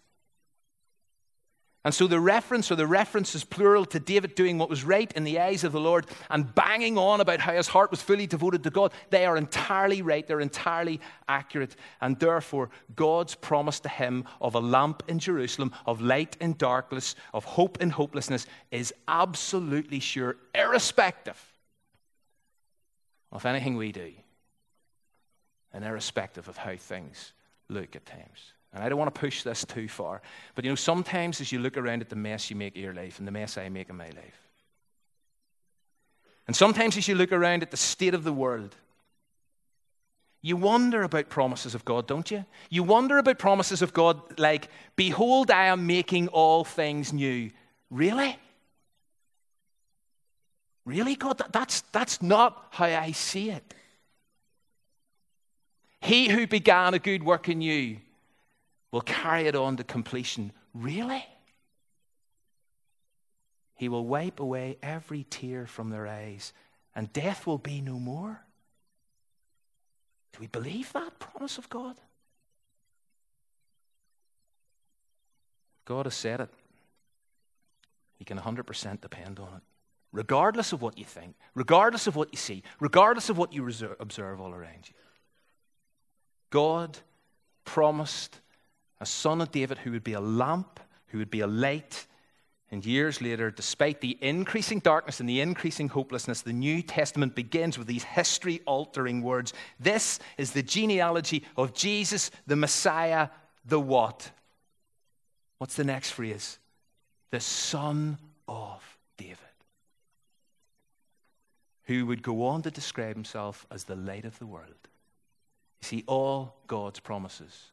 And 1.85 1.95
so 1.95 2.07
the 2.07 2.19
reference 2.19 2.73
or 2.73 2.77
the 2.77 2.87
reference 2.87 3.35
is 3.35 3.45
plural 3.45 3.85
to 3.87 4.01
David 4.01 4.35
doing 4.35 4.57
what 4.57 4.71
was 4.71 4.85
right 4.85 5.13
in 5.13 5.25
the 5.25 5.39
eyes 5.39 5.65
of 5.65 5.73
the 5.73 5.81
Lord 5.81 6.07
and 6.31 6.55
banging 6.55 6.97
on 6.97 7.21
about 7.21 7.41
how 7.41 7.53
his 7.53 7.69
heart 7.69 7.91
was 7.91 8.01
fully 8.01 8.27
devoted 8.27 8.63
to 8.63 8.71
God. 8.71 8.93
They 9.11 9.27
are 9.27 9.37
entirely 9.37 10.01
right, 10.01 10.27
they're 10.27 10.41
entirely 10.41 10.99
accurate. 11.29 11.77
And 12.01 12.19
therefore, 12.19 12.71
God's 12.97 13.35
promise 13.35 13.81
to 13.81 13.91
him 13.91 14.25
of 14.41 14.55
a 14.55 14.61
lamp 14.61 15.03
in 15.09 15.19
Jerusalem, 15.19 15.73
of 15.85 16.01
light 16.01 16.39
in 16.41 16.55
darkness, 16.55 17.17
of 17.35 17.45
hope 17.45 17.83
in 17.83 17.91
hopelessness 17.91 18.47
is 18.71 18.95
absolutely 19.07 20.01
sure, 20.01 20.37
irrespective 20.55 21.41
of 23.31 23.45
anything 23.45 23.77
we 23.77 23.93
do 23.93 24.13
and 25.75 25.85
irrespective 25.85 26.49
of 26.49 26.57
how 26.57 26.77
things 26.77 27.33
look 27.69 27.95
at 27.95 28.07
times. 28.07 28.53
And 28.75 28.83
I 28.83 28.89
don't 28.89 28.99
want 28.99 29.15
to 29.15 29.21
push 29.21 29.45
this 29.45 29.65
too 29.65 29.87
far, 29.87 30.21
but 30.57 30.65
you 30.65 30.71
know, 30.71 30.75
sometimes 30.75 31.41
as 31.41 31.53
you 31.53 31.61
look 31.61 31.77
around 31.77 32.03
at 32.03 32.09
the 32.09 32.17
mess 32.17 32.51
you 32.51 32.57
make 32.57 32.75
of 32.75 32.83
your 32.83 32.93
life 32.93 33.21
and 33.21 33.29
the 33.29 33.33
mess 33.33 33.57
I 33.57 33.69
make 33.69 33.89
of 33.89 33.95
my 33.95 34.07
life, 34.07 34.51
and 36.49 36.57
sometimes 36.57 36.97
as 36.97 37.07
you 37.07 37.15
look 37.15 37.33
around 37.33 37.63
at 37.63 37.71
the 37.71 37.77
state 37.77 38.15
of 38.15 38.25
the 38.25 38.33
world, 38.33 38.75
you 40.43 40.57
wonder 40.57 41.05
about 41.05 41.31
promises 41.31 41.75
of 41.75 41.85
God, 41.85 42.07
don't 42.07 42.31
you? 42.31 42.45
You 42.69 42.83
wonder 42.83 43.17
about 43.17 43.39
promises 43.39 43.81
of 43.81 43.95
God 43.95 44.39
like, 44.39 44.69
Behold, 44.97 45.51
I 45.51 45.67
am 45.67 45.87
making 45.87 46.29
all 46.29 46.65
things 46.65 47.13
new. 47.13 47.51
Really? 47.91 48.37
Really, 50.85 51.15
God? 51.15 51.41
That's, 51.51 51.81
that's 51.93 52.21
not 52.21 52.67
how 52.73 52.87
I 52.87 53.13
see 53.13 53.51
it. 53.51 53.73
He 56.01 56.29
who 56.29 56.47
began 56.47 56.93
a 56.93 56.99
good 56.99 57.23
work 57.23 57.49
in 57.49 57.63
you 57.63 57.99
will 58.95 59.01
carry 59.01 59.49
it 59.49 59.57
on 59.57 59.77
to 59.77 59.83
completion. 59.83 60.53
Really? 60.73 61.27
He 63.75 63.89
will 63.89 64.07
wipe 64.07 64.39
away 64.39 64.79
every 64.85 65.27
tear 65.29 65.67
from 65.67 65.91
their 65.91 66.07
eyes, 66.07 66.53
and 66.95 67.13
death 67.13 67.45
will 67.45 67.59
be 67.59 67.81
no 67.81 67.99
more. 67.99 68.41
Do 70.33 70.39
we 70.39 70.47
believe 70.47 70.93
that 70.93 71.19
promise 71.19 71.59
of 71.59 71.69
God? 71.69 71.97
God 75.87 76.07
has 76.07 76.15
said 76.15 76.39
it. 76.41 76.51
You 78.21 78.27
can 78.27 78.39
100% 78.39 79.01
depend 79.01 79.41
on 79.41 79.49
it. 79.57 79.63
Regardless 80.13 80.73
of 80.73 80.83
what 80.83 80.99
you 80.99 81.05
think, 81.05 81.35
regardless 81.57 82.07
of 82.07 82.15
what 82.15 82.29
you 82.33 82.39
see, 82.39 82.63
regardless 82.79 83.29
of 83.29 83.39
what 83.39 83.53
you 83.53 83.69
observe 83.99 84.41
all 84.41 84.53
around 84.53 84.89
you. 84.89 84.95
God 86.51 86.97
promised 87.65 88.39
a 89.01 89.07
son 89.07 89.41
of 89.41 89.51
David 89.51 89.79
who 89.79 89.93
would 89.93 90.05
be 90.05 90.13
a 90.13 90.21
lamp, 90.21 90.81
who 91.09 91.19
would 91.19 91.31
be 91.31 91.41
a 91.41 91.47
light. 91.47 92.07
And 92.71 92.85
years 92.85 93.21
later, 93.21 93.51
despite 93.51 94.01
the 94.01 94.19
increasing 94.21 94.79
darkness 94.79 95.21
and 95.21 95.29
the 95.29 95.41
increasing 95.41 95.89
hopelessness, 95.89 96.43
the 96.43 96.53
New 96.53 96.83
Testament 96.83 97.35
begins 97.35 97.79
with 97.79 97.87
these 97.87 98.05
history 98.05 98.61
altering 98.67 99.23
words. 99.23 99.53
This 99.79 100.19
is 100.39 100.53
the 100.53 100.63
genealogy 100.63 101.45
of 101.57 101.75
Jesus, 101.75 102.31
the 102.47 102.57
Messiah, 102.57 103.29
the 103.65 103.81
what? 103.81 104.31
What's 105.59 105.77
the 105.77 105.85
next 105.85 106.11
phrase? 106.11 106.59
The 107.31 107.41
Son 107.41 108.19
of 108.49 108.83
David. 109.17 109.39
Who 111.85 112.07
would 112.07 112.23
go 112.23 112.47
on 112.47 112.63
to 112.63 112.71
describe 112.71 113.15
himself 113.15 113.67
as 113.71 113.85
the 113.85 113.97
light 113.97 114.25
of 114.25 114.39
the 114.39 114.47
world. 114.47 114.89
You 115.83 115.87
see, 115.87 116.05
all 116.07 116.57
God's 116.67 117.01
promises 117.01 117.71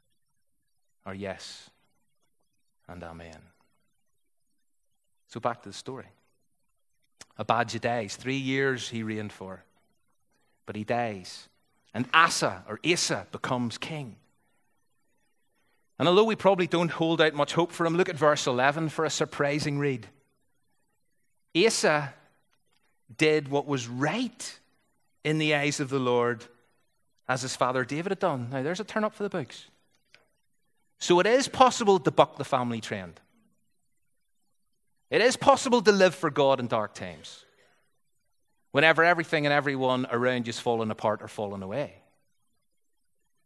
are 1.05 1.15
yes 1.15 1.69
and 2.87 3.03
amen. 3.03 3.39
So 5.27 5.39
back 5.39 5.63
to 5.63 5.69
the 5.69 5.73
story. 5.73 6.07
Abijah 7.37 7.79
dies. 7.79 8.15
Three 8.15 8.37
years 8.37 8.89
he 8.89 9.03
reigned 9.03 9.31
for. 9.31 9.63
But 10.65 10.75
he 10.75 10.83
dies. 10.83 11.47
And 11.93 12.07
Asa, 12.13 12.63
or 12.67 12.79
Asa, 12.85 13.27
becomes 13.31 13.77
king. 13.77 14.15
And 15.97 16.07
although 16.07 16.23
we 16.23 16.35
probably 16.35 16.67
don't 16.67 16.91
hold 16.91 17.21
out 17.21 17.33
much 17.33 17.53
hope 17.53 17.71
for 17.71 17.85
him, 17.85 17.95
look 17.95 18.09
at 18.09 18.15
verse 18.15 18.47
11 18.47 18.89
for 18.89 19.05
a 19.05 19.09
surprising 19.09 19.79
read. 19.79 20.07
Asa 21.55 22.13
did 23.17 23.49
what 23.49 23.67
was 23.67 23.87
right 23.87 24.59
in 25.23 25.37
the 25.37 25.55
eyes 25.55 25.79
of 25.79 25.89
the 25.89 25.99
Lord 25.99 26.43
as 27.27 27.41
his 27.41 27.55
father 27.55 27.85
David 27.85 28.11
had 28.11 28.19
done. 28.19 28.49
Now, 28.51 28.63
there's 28.63 28.79
a 28.79 28.83
turn 28.83 29.03
up 29.03 29.13
for 29.13 29.23
the 29.23 29.29
books. 29.29 29.65
So 31.01 31.19
it 31.19 31.25
is 31.25 31.47
possible 31.47 31.99
to 31.99 32.11
buck 32.11 32.37
the 32.37 32.45
family 32.45 32.79
trend. 32.79 33.19
It 35.09 35.19
is 35.19 35.35
possible 35.35 35.81
to 35.81 35.91
live 35.91 36.13
for 36.13 36.29
God 36.29 36.59
in 36.59 36.67
dark 36.67 36.93
times 36.93 37.43
whenever 38.71 39.03
everything 39.03 39.45
and 39.45 39.51
everyone 39.51 40.05
around 40.11 40.45
you 40.45 40.51
is 40.51 40.59
falling 40.59 40.91
apart 40.91 41.23
or 41.23 41.27
falling 41.27 41.63
away. 41.63 41.95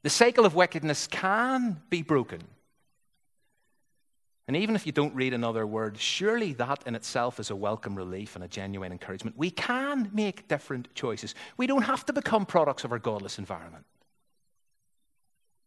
The 0.03 0.09
cycle 0.09 0.45
of 0.45 0.53
wickedness 0.53 1.07
can 1.07 1.81
be 1.89 2.01
broken. 2.01 2.41
And 4.47 4.57
even 4.57 4.75
if 4.75 4.85
you 4.85 4.91
don't 4.91 5.15
read 5.15 5.33
another 5.33 5.65
word, 5.65 5.97
surely 5.97 6.53
that 6.53 6.83
in 6.85 6.93
itself 6.93 7.39
is 7.39 7.49
a 7.49 7.55
welcome 7.55 7.95
relief 7.95 8.35
and 8.35 8.43
a 8.43 8.49
genuine 8.49 8.91
encouragement. 8.91 9.37
We 9.37 9.49
can 9.49 10.11
make 10.13 10.49
different 10.49 10.93
choices. 10.93 11.33
We 11.55 11.67
don't 11.67 11.83
have 11.83 12.05
to 12.07 12.13
become 12.13 12.45
products 12.45 12.83
of 12.83 12.91
our 12.91 12.99
godless 12.99 13.39
environment. 13.39 13.85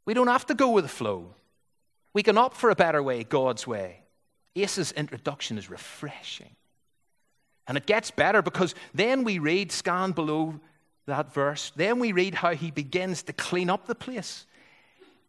We 0.04 0.14
don't 0.14 0.28
have 0.28 0.46
to 0.46 0.54
go 0.54 0.70
with 0.70 0.84
the 0.84 0.88
flow. 0.88 1.34
We 2.18 2.24
can 2.24 2.36
opt 2.36 2.56
for 2.56 2.70
a 2.70 2.74
better 2.74 3.00
way, 3.00 3.22
God's 3.22 3.64
way. 3.64 4.00
Asa's 4.60 4.90
introduction 4.90 5.56
is 5.56 5.70
refreshing. 5.70 6.50
And 7.68 7.78
it 7.78 7.86
gets 7.86 8.10
better 8.10 8.42
because 8.42 8.74
then 8.92 9.22
we 9.22 9.38
read, 9.38 9.70
scan 9.70 10.10
below 10.10 10.58
that 11.06 11.32
verse, 11.32 11.70
then 11.76 12.00
we 12.00 12.10
read 12.10 12.34
how 12.34 12.56
he 12.56 12.72
begins 12.72 13.22
to 13.22 13.32
clean 13.32 13.70
up 13.70 13.86
the 13.86 13.94
place, 13.94 14.46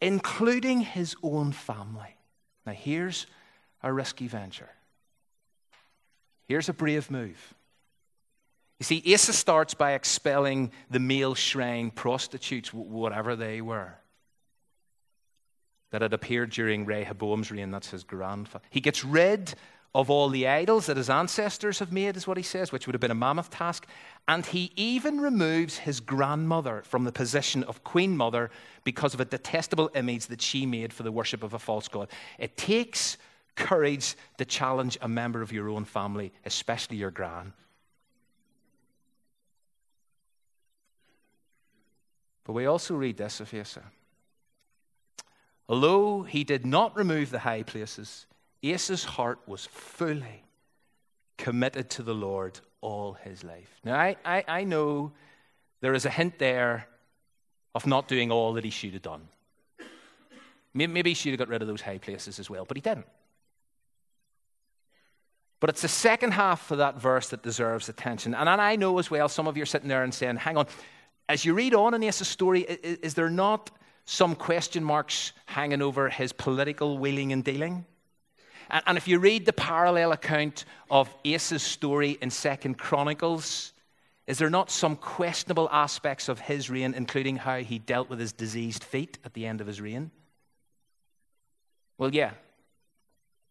including 0.01 0.81
his 0.81 1.15
own 1.21 1.51
family. 1.51 2.17
Now, 2.65 2.73
here's 2.73 3.27
a 3.83 3.93
risky 3.93 4.27
venture. 4.27 4.71
Here's 6.47 6.69
a 6.69 6.73
brave 6.73 7.11
move. 7.11 7.53
You 8.79 8.85
see, 8.85 9.13
Asa 9.13 9.33
starts 9.33 9.75
by 9.75 9.91
expelling 9.91 10.71
the 10.89 10.97
male 10.97 11.35
shrine 11.35 11.91
prostitutes, 11.91 12.73
whatever 12.73 13.35
they 13.35 13.61
were, 13.61 13.93
that 15.91 16.01
had 16.01 16.13
appeared 16.13 16.51
during 16.51 16.85
Rehoboam's 16.85 17.51
reign. 17.51 17.71
That's 17.71 17.89
his 17.89 18.03
grandfather. 18.03 18.63
He 18.69 18.81
gets 18.81 19.03
rid 19.03 19.55
of 19.95 20.09
all 20.09 20.29
the 20.29 20.47
idols 20.47 20.85
that 20.85 20.97
his 20.97 21.09
ancestors 21.09 21.79
have 21.79 21.91
made, 21.91 22.15
is 22.15 22.27
what 22.27 22.37
he 22.37 22.43
says, 22.43 22.71
which 22.71 22.85
would 22.85 22.93
have 22.93 23.01
been 23.01 23.09
a 23.09 23.15
mammoth 23.15 23.49
task. 23.49 23.87
And 24.27 24.45
he 24.45 24.71
even 24.75 25.19
removes 25.19 25.79
his 25.79 25.99
grandmother 25.99 26.83
from 26.85 27.05
the 27.05 27.11
position 27.11 27.63
of 27.63 27.83
queen 27.83 28.15
mother 28.15 28.51
because 28.83 29.15
of 29.15 29.19
a 29.19 29.25
detestable 29.25 29.89
image 29.95 30.27
that 30.27 30.41
she 30.41 30.67
made 30.67 30.93
for 30.93 31.01
the 31.01 31.11
worship 31.11 31.41
of 31.41 31.55
a 31.55 31.59
false 31.59 31.87
god. 31.87 32.09
It 32.37 32.55
takes 32.55 33.17
courage 33.55 34.15
to 34.37 34.45
challenge 34.45 34.97
a 35.01 35.07
member 35.07 35.41
of 35.41 35.51
your 35.51 35.69
own 35.69 35.85
family, 35.85 36.31
especially 36.45 36.97
your 36.97 37.11
gran. 37.11 37.53
But 42.43 42.53
we 42.53 42.67
also 42.67 42.95
read 42.95 43.17
this 43.17 43.41
of. 43.41 43.83
Although 45.69 46.23
he 46.23 46.43
did 46.43 46.65
not 46.65 46.97
remove 46.97 47.29
the 47.29 47.39
high 47.39 47.61
places, 47.61 48.25
Asa's 48.65 49.03
heart 49.03 49.39
was 49.45 49.67
fully 49.67 50.43
committed 51.37 51.91
to 51.91 52.03
the 52.03 52.15
Lord 52.15 52.59
all 52.81 53.13
his 53.13 53.43
life. 53.43 53.79
Now, 53.85 53.95
I, 53.95 54.17
I, 54.25 54.43
I 54.47 54.63
know 54.63 55.11
there 55.81 55.93
is 55.93 56.05
a 56.05 56.09
hint 56.09 56.39
there 56.39 56.87
of 57.75 57.85
not 57.85 58.07
doing 58.07 58.31
all 58.31 58.53
that 58.53 58.63
he 58.63 58.71
should 58.71 58.93
have 58.93 59.03
done. 59.03 59.27
Maybe 60.73 61.11
he 61.11 61.13
should 61.13 61.31
have 61.31 61.39
got 61.39 61.49
rid 61.49 61.61
of 61.61 61.67
those 61.67 61.81
high 61.81 61.99
places 61.99 62.39
as 62.39 62.49
well, 62.49 62.65
but 62.65 62.75
he 62.75 62.81
didn't. 62.81 63.07
But 65.59 65.69
it's 65.69 65.81
the 65.81 65.87
second 65.87 66.31
half 66.31 66.71
of 66.71 66.79
that 66.79 66.99
verse 66.99 67.29
that 67.29 67.43
deserves 67.43 67.89
attention. 67.89 68.33
And 68.33 68.49
I 68.49 68.75
know 68.75 68.97
as 68.97 69.11
well, 69.11 69.29
some 69.29 69.47
of 69.47 69.55
you 69.55 69.63
are 69.63 69.67
sitting 69.67 69.89
there 69.89 70.03
and 70.03 70.13
saying, 70.13 70.37
hang 70.37 70.57
on, 70.57 70.67
as 71.27 71.45
you 71.45 71.53
read 71.53 71.75
on 71.75 71.93
in 71.93 72.03
Asa's 72.03 72.27
story, 72.27 72.61
is, 72.61 72.97
is 72.99 73.13
there 73.13 73.29
not 73.29 73.69
some 74.09 74.35
question 74.35 74.83
marks 74.83 75.33
hanging 75.45 75.83
over 75.83 76.09
his 76.09 76.33
political 76.33 76.97
wheeling 76.97 77.31
and 77.31 77.43
dealing? 77.43 77.85
And, 78.71 78.83
and 78.87 78.97
if 78.97 79.07
you 79.07 79.19
read 79.19 79.45
the 79.45 79.53
parallel 79.53 80.11
account 80.11 80.65
of 80.89 81.13
Asa's 81.23 81.61
story 81.61 82.17
in 82.19 82.31
Second 82.31 82.79
Chronicles, 82.79 83.71
is 84.25 84.39
there 84.39 84.49
not 84.49 84.71
some 84.71 84.95
questionable 84.95 85.69
aspects 85.71 86.27
of 86.27 86.39
his 86.39 86.71
reign, 86.71 86.95
including 86.95 87.35
how 87.35 87.59
he 87.59 87.77
dealt 87.77 88.09
with 88.09 88.19
his 88.19 88.31
diseased 88.31 88.83
feet 88.83 89.19
at 89.23 89.35
the 89.35 89.45
end 89.45 89.61
of 89.61 89.67
his 89.67 89.79
reign? 89.79 90.09
Well, 91.99 92.13
yeah. 92.13 92.31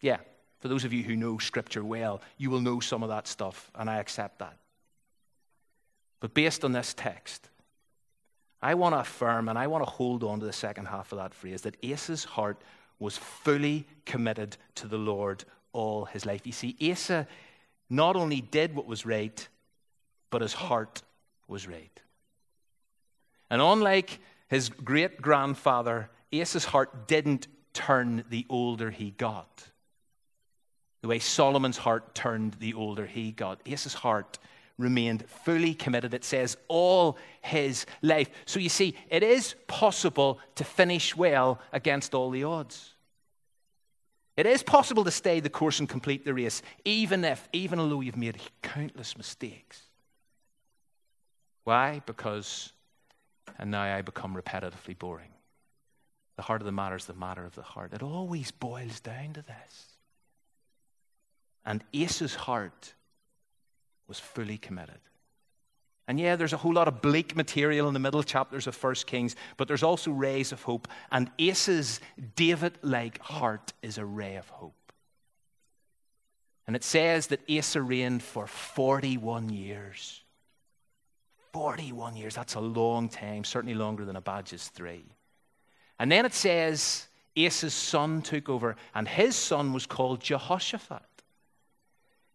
Yeah. 0.00 0.18
For 0.58 0.66
those 0.66 0.84
of 0.84 0.92
you 0.92 1.04
who 1.04 1.14
know 1.14 1.38
Scripture 1.38 1.84
well, 1.84 2.20
you 2.36 2.50
will 2.50 2.60
know 2.60 2.80
some 2.80 3.04
of 3.04 3.10
that 3.10 3.28
stuff, 3.28 3.70
and 3.76 3.88
I 3.88 3.98
accept 3.98 4.40
that. 4.40 4.56
But 6.18 6.34
based 6.34 6.64
on 6.64 6.72
this 6.72 6.94
text, 6.94 7.48
I 8.60 8.74
want 8.74 8.94
to 8.94 9.00
affirm 9.00 9.48
and 9.48 9.58
I 9.58 9.66
want 9.68 9.84
to 9.84 9.90
hold 9.90 10.24
on 10.24 10.40
to 10.40 10.46
the 10.46 10.52
second 10.52 10.86
half 10.86 11.12
of 11.12 11.18
that 11.18 11.34
phrase 11.34 11.62
that 11.62 11.76
Asa's 11.84 12.24
heart 12.24 12.60
was 12.98 13.16
fully 13.16 13.86
committed 14.04 14.56
to 14.76 14.88
the 14.88 14.98
Lord 14.98 15.44
all 15.72 16.04
his 16.04 16.26
life. 16.26 16.46
You 16.46 16.52
see, 16.52 16.76
Asa 16.90 17.26
not 17.88 18.16
only 18.16 18.40
did 18.40 18.74
what 18.74 18.86
was 18.86 19.06
right, 19.06 19.48
but 20.30 20.42
his 20.42 20.52
heart 20.52 21.02
was 21.46 21.68
right. 21.68 22.00
And 23.50 23.62
unlike 23.62 24.18
his 24.48 24.68
great 24.68 25.22
grandfather, 25.22 26.10
Asa's 26.32 26.66
heart 26.66 27.06
didn't 27.06 27.46
turn 27.72 28.24
the 28.28 28.44
older 28.48 28.90
he 28.90 29.10
got. 29.12 29.64
The 31.00 31.08
way 31.08 31.20
Solomon's 31.20 31.78
heart 31.78 32.14
turned 32.14 32.54
the 32.54 32.74
older 32.74 33.06
he 33.06 33.30
got. 33.30 33.60
Asa's 33.70 33.94
heart 33.94 34.38
remained 34.78 35.28
fully 35.28 35.74
committed, 35.74 36.14
it 36.14 36.24
says, 36.24 36.56
all 36.68 37.18
his 37.42 37.84
life. 38.00 38.30
So 38.46 38.60
you 38.60 38.68
see, 38.68 38.94
it 39.10 39.22
is 39.22 39.54
possible 39.66 40.38
to 40.54 40.64
finish 40.64 41.16
well 41.16 41.60
against 41.72 42.14
all 42.14 42.30
the 42.30 42.44
odds. 42.44 42.94
It 44.36 44.46
is 44.46 44.62
possible 44.62 45.02
to 45.02 45.10
stay 45.10 45.40
the 45.40 45.50
course 45.50 45.80
and 45.80 45.88
complete 45.88 46.24
the 46.24 46.32
race, 46.32 46.62
even 46.84 47.24
if, 47.24 47.48
even 47.52 47.80
although 47.80 48.00
you've 48.00 48.16
made 48.16 48.38
countless 48.62 49.18
mistakes. 49.18 49.82
Why? 51.64 52.00
Because, 52.06 52.72
and 53.58 53.72
now 53.72 53.82
I 53.82 54.00
become 54.02 54.36
repetitively 54.36 54.96
boring. 54.96 55.30
The 56.36 56.42
heart 56.42 56.60
of 56.60 56.66
the 56.66 56.72
matter 56.72 56.94
is 56.94 57.06
the 57.06 57.14
matter 57.14 57.44
of 57.44 57.56
the 57.56 57.62
heart. 57.62 57.92
It 57.92 58.02
always 58.02 58.52
boils 58.52 59.00
down 59.00 59.32
to 59.32 59.42
this. 59.42 59.86
And 61.66 61.82
Asa's 61.92 62.36
heart 62.36 62.94
was 64.08 64.18
fully 64.18 64.58
committed. 64.58 64.98
And 66.08 66.18
yeah, 66.18 66.36
there's 66.36 66.54
a 66.54 66.56
whole 66.56 66.72
lot 66.72 66.88
of 66.88 67.02
bleak 67.02 67.36
material 67.36 67.86
in 67.86 67.94
the 67.94 68.00
middle 68.00 68.22
chapters 68.22 68.66
of 68.66 68.74
First 68.74 69.06
Kings, 69.06 69.36
but 69.58 69.68
there's 69.68 69.82
also 69.82 70.10
rays 70.10 70.52
of 70.52 70.62
hope. 70.62 70.88
And 71.12 71.30
Asa's 71.38 72.00
David 72.34 72.78
like 72.82 73.20
heart 73.20 73.74
is 73.82 73.98
a 73.98 74.06
ray 74.06 74.36
of 74.36 74.48
hope. 74.48 74.72
And 76.66 76.74
it 76.74 76.82
says 76.82 77.28
that 77.28 77.40
Asa 77.50 77.82
reigned 77.82 78.22
for 78.22 78.46
41 78.46 79.50
years. 79.50 80.22
41 81.52 82.16
years, 82.16 82.34
that's 82.34 82.54
a 82.54 82.60
long 82.60 83.08
time, 83.08 83.44
certainly 83.44 83.74
longer 83.74 84.04
than 84.04 84.16
Abijah's 84.16 84.68
three. 84.68 85.04
And 85.98 86.10
then 86.10 86.24
it 86.24 86.34
says 86.34 87.06
Asa's 87.36 87.74
son 87.74 88.22
took 88.22 88.48
over, 88.48 88.76
and 88.94 89.06
his 89.06 89.36
son 89.36 89.72
was 89.72 89.86
called 89.86 90.20
Jehoshaphat. 90.20 91.02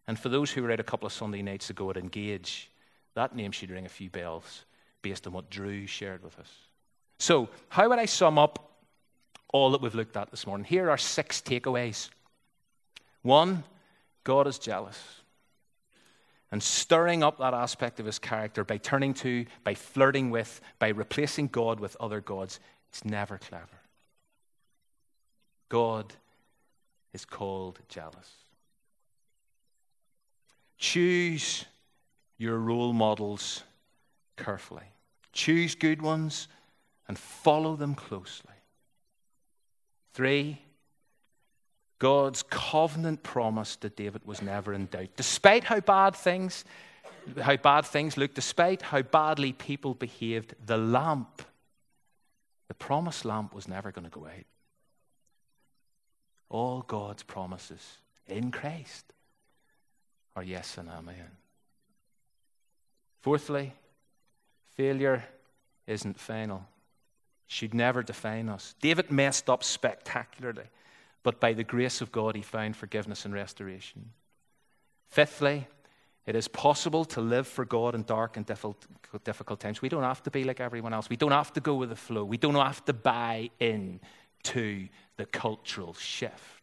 And 0.06 0.18
for 0.18 0.28
those 0.28 0.50
who 0.50 0.70
out 0.70 0.80
a 0.80 0.84
couple 0.84 1.06
of 1.06 1.12
Sunday 1.12 1.42
nights 1.42 1.70
ago 1.70 1.90
at 1.90 1.96
Engage, 1.96 2.70
that 3.14 3.34
name 3.34 3.52
should 3.52 3.70
ring 3.70 3.86
a 3.86 3.90
few 3.90 4.10
bells 4.10 4.64
based 5.02 5.26
on 5.26 5.32
what 5.32 5.50
Drew 5.50 5.86
shared 5.86 6.22
with 6.22 6.38
us. 6.38 6.50
So, 7.18 7.48
how 7.68 7.88
would 7.88 7.98
I 7.98 8.06
sum 8.06 8.38
up 8.38 8.70
all 9.52 9.70
that 9.70 9.80
we've 9.80 9.94
looked 9.94 10.16
at 10.16 10.30
this 10.30 10.46
morning? 10.46 10.64
Here 10.64 10.90
are 10.90 10.98
six 10.98 11.40
takeaways. 11.40 12.10
One, 13.22 13.64
God 14.24 14.46
is 14.46 14.58
jealous. 14.58 15.00
And 16.50 16.62
stirring 16.62 17.22
up 17.22 17.38
that 17.38 17.54
aspect 17.54 17.98
of 17.98 18.06
his 18.06 18.18
character 18.18 18.64
by 18.64 18.76
turning 18.76 19.14
to, 19.14 19.46
by 19.64 19.74
flirting 19.74 20.30
with, 20.30 20.60
by 20.78 20.88
replacing 20.88 21.48
God 21.48 21.80
with 21.80 21.96
other 21.98 22.20
gods 22.20 22.60
it's 22.94 23.04
never 23.04 23.38
clever. 23.38 23.80
God 25.68 26.12
is 27.12 27.24
called 27.24 27.80
jealous. 27.88 28.30
Choose 30.78 31.64
your 32.38 32.58
role 32.58 32.92
models 32.92 33.62
carefully. 34.36 34.84
Choose 35.32 35.74
good 35.74 36.02
ones 36.02 36.48
and 37.08 37.18
follow 37.18 37.76
them 37.76 37.94
closely. 37.94 38.50
Three, 40.12 40.60
God's 41.98 42.42
covenant 42.42 43.22
promise 43.22 43.76
to 43.76 43.88
David 43.88 44.22
was 44.24 44.42
never 44.42 44.72
in 44.72 44.86
doubt. 44.86 45.10
Despite 45.16 45.64
how 45.64 45.80
bad 45.80 46.14
things, 46.14 46.64
how 47.40 47.56
bad 47.56 47.86
things 47.86 48.16
looked, 48.16 48.34
despite 48.34 48.82
how 48.82 49.02
badly 49.02 49.52
people 49.52 49.94
behaved, 49.94 50.54
the 50.64 50.76
lamp 50.76 51.42
the 52.68 52.74
promised 52.74 53.24
lamp 53.24 53.54
was 53.54 53.68
never 53.68 53.92
going 53.92 54.04
to 54.04 54.10
go 54.10 54.26
out. 54.26 54.46
All 56.48 56.82
God's 56.82 57.22
promises 57.22 57.98
in 58.26 58.50
Christ 58.50 59.12
are 60.36 60.42
yes 60.42 60.78
and 60.78 60.88
amen. 60.88 61.30
Fourthly, 63.20 63.72
failure 64.76 65.24
isn't 65.86 66.18
final. 66.18 66.66
Should 67.46 67.74
never 67.74 68.02
define 68.02 68.48
us. 68.48 68.74
David 68.80 69.10
messed 69.10 69.48
up 69.48 69.62
spectacularly, 69.62 70.64
but 71.22 71.40
by 71.40 71.52
the 71.52 71.64
grace 71.64 72.00
of 72.00 72.10
God, 72.10 72.34
he 72.36 72.42
found 72.42 72.76
forgiveness 72.76 73.24
and 73.24 73.34
restoration. 73.34 74.10
Fifthly, 75.08 75.66
it 76.26 76.34
is 76.34 76.48
possible 76.48 77.04
to 77.04 77.20
live 77.20 77.46
for 77.46 77.66
God 77.66 77.94
in 77.94 78.02
dark 78.02 78.36
and 78.38 78.46
difficult 78.46 79.60
times. 79.60 79.82
We 79.82 79.90
don't 79.90 80.02
have 80.02 80.22
to 80.22 80.30
be 80.30 80.44
like 80.44 80.58
everyone 80.58 80.94
else. 80.94 81.10
We 81.10 81.16
don't 81.16 81.32
have 81.32 81.52
to 81.52 81.60
go 81.60 81.74
with 81.74 81.90
the 81.90 81.96
flow. 81.96 82.24
We 82.24 82.38
don't 82.38 82.54
have 82.54 82.84
to 82.86 82.94
buy 82.94 83.50
in 83.60 84.00
to 84.44 84.88
the 85.16 85.26
cultural 85.26 85.92
shift. 85.94 86.62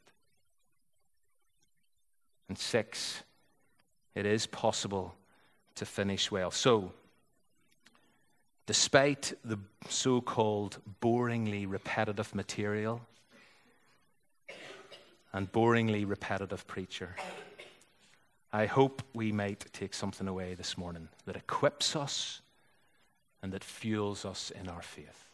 And 2.50 2.58
six, 2.58 3.24
it 4.15 4.26
is 4.26 4.45
possible 4.45 5.15
to 5.76 5.86
finish 5.86 6.32
well. 6.32 6.52
So, 6.52 6.91
despite 8.65 9.34
the 9.43 9.58
so 9.89 10.21
called 10.21 10.78
boringly 11.02 11.65
repetitive 11.69 12.36
material 12.36 13.02
and 15.34 15.52
boringly 15.52 16.08
repetitive 16.08 16.67
preacher, 16.67 17.15
I 18.54 18.65
hope 18.65 19.02
we 19.13 19.32
might 19.32 19.65
take 19.71 19.93
something 19.93 20.28
away 20.28 20.56
this 20.56 20.78
morning 20.78 21.08
that 21.26 21.38
equips 21.38 21.95
us 21.95 22.41
and 23.41 23.54
that 23.54 23.63
fuels 23.63 24.26
us 24.26 24.52
in 24.52 24.67
our 24.67 24.82
faith. 24.82 25.31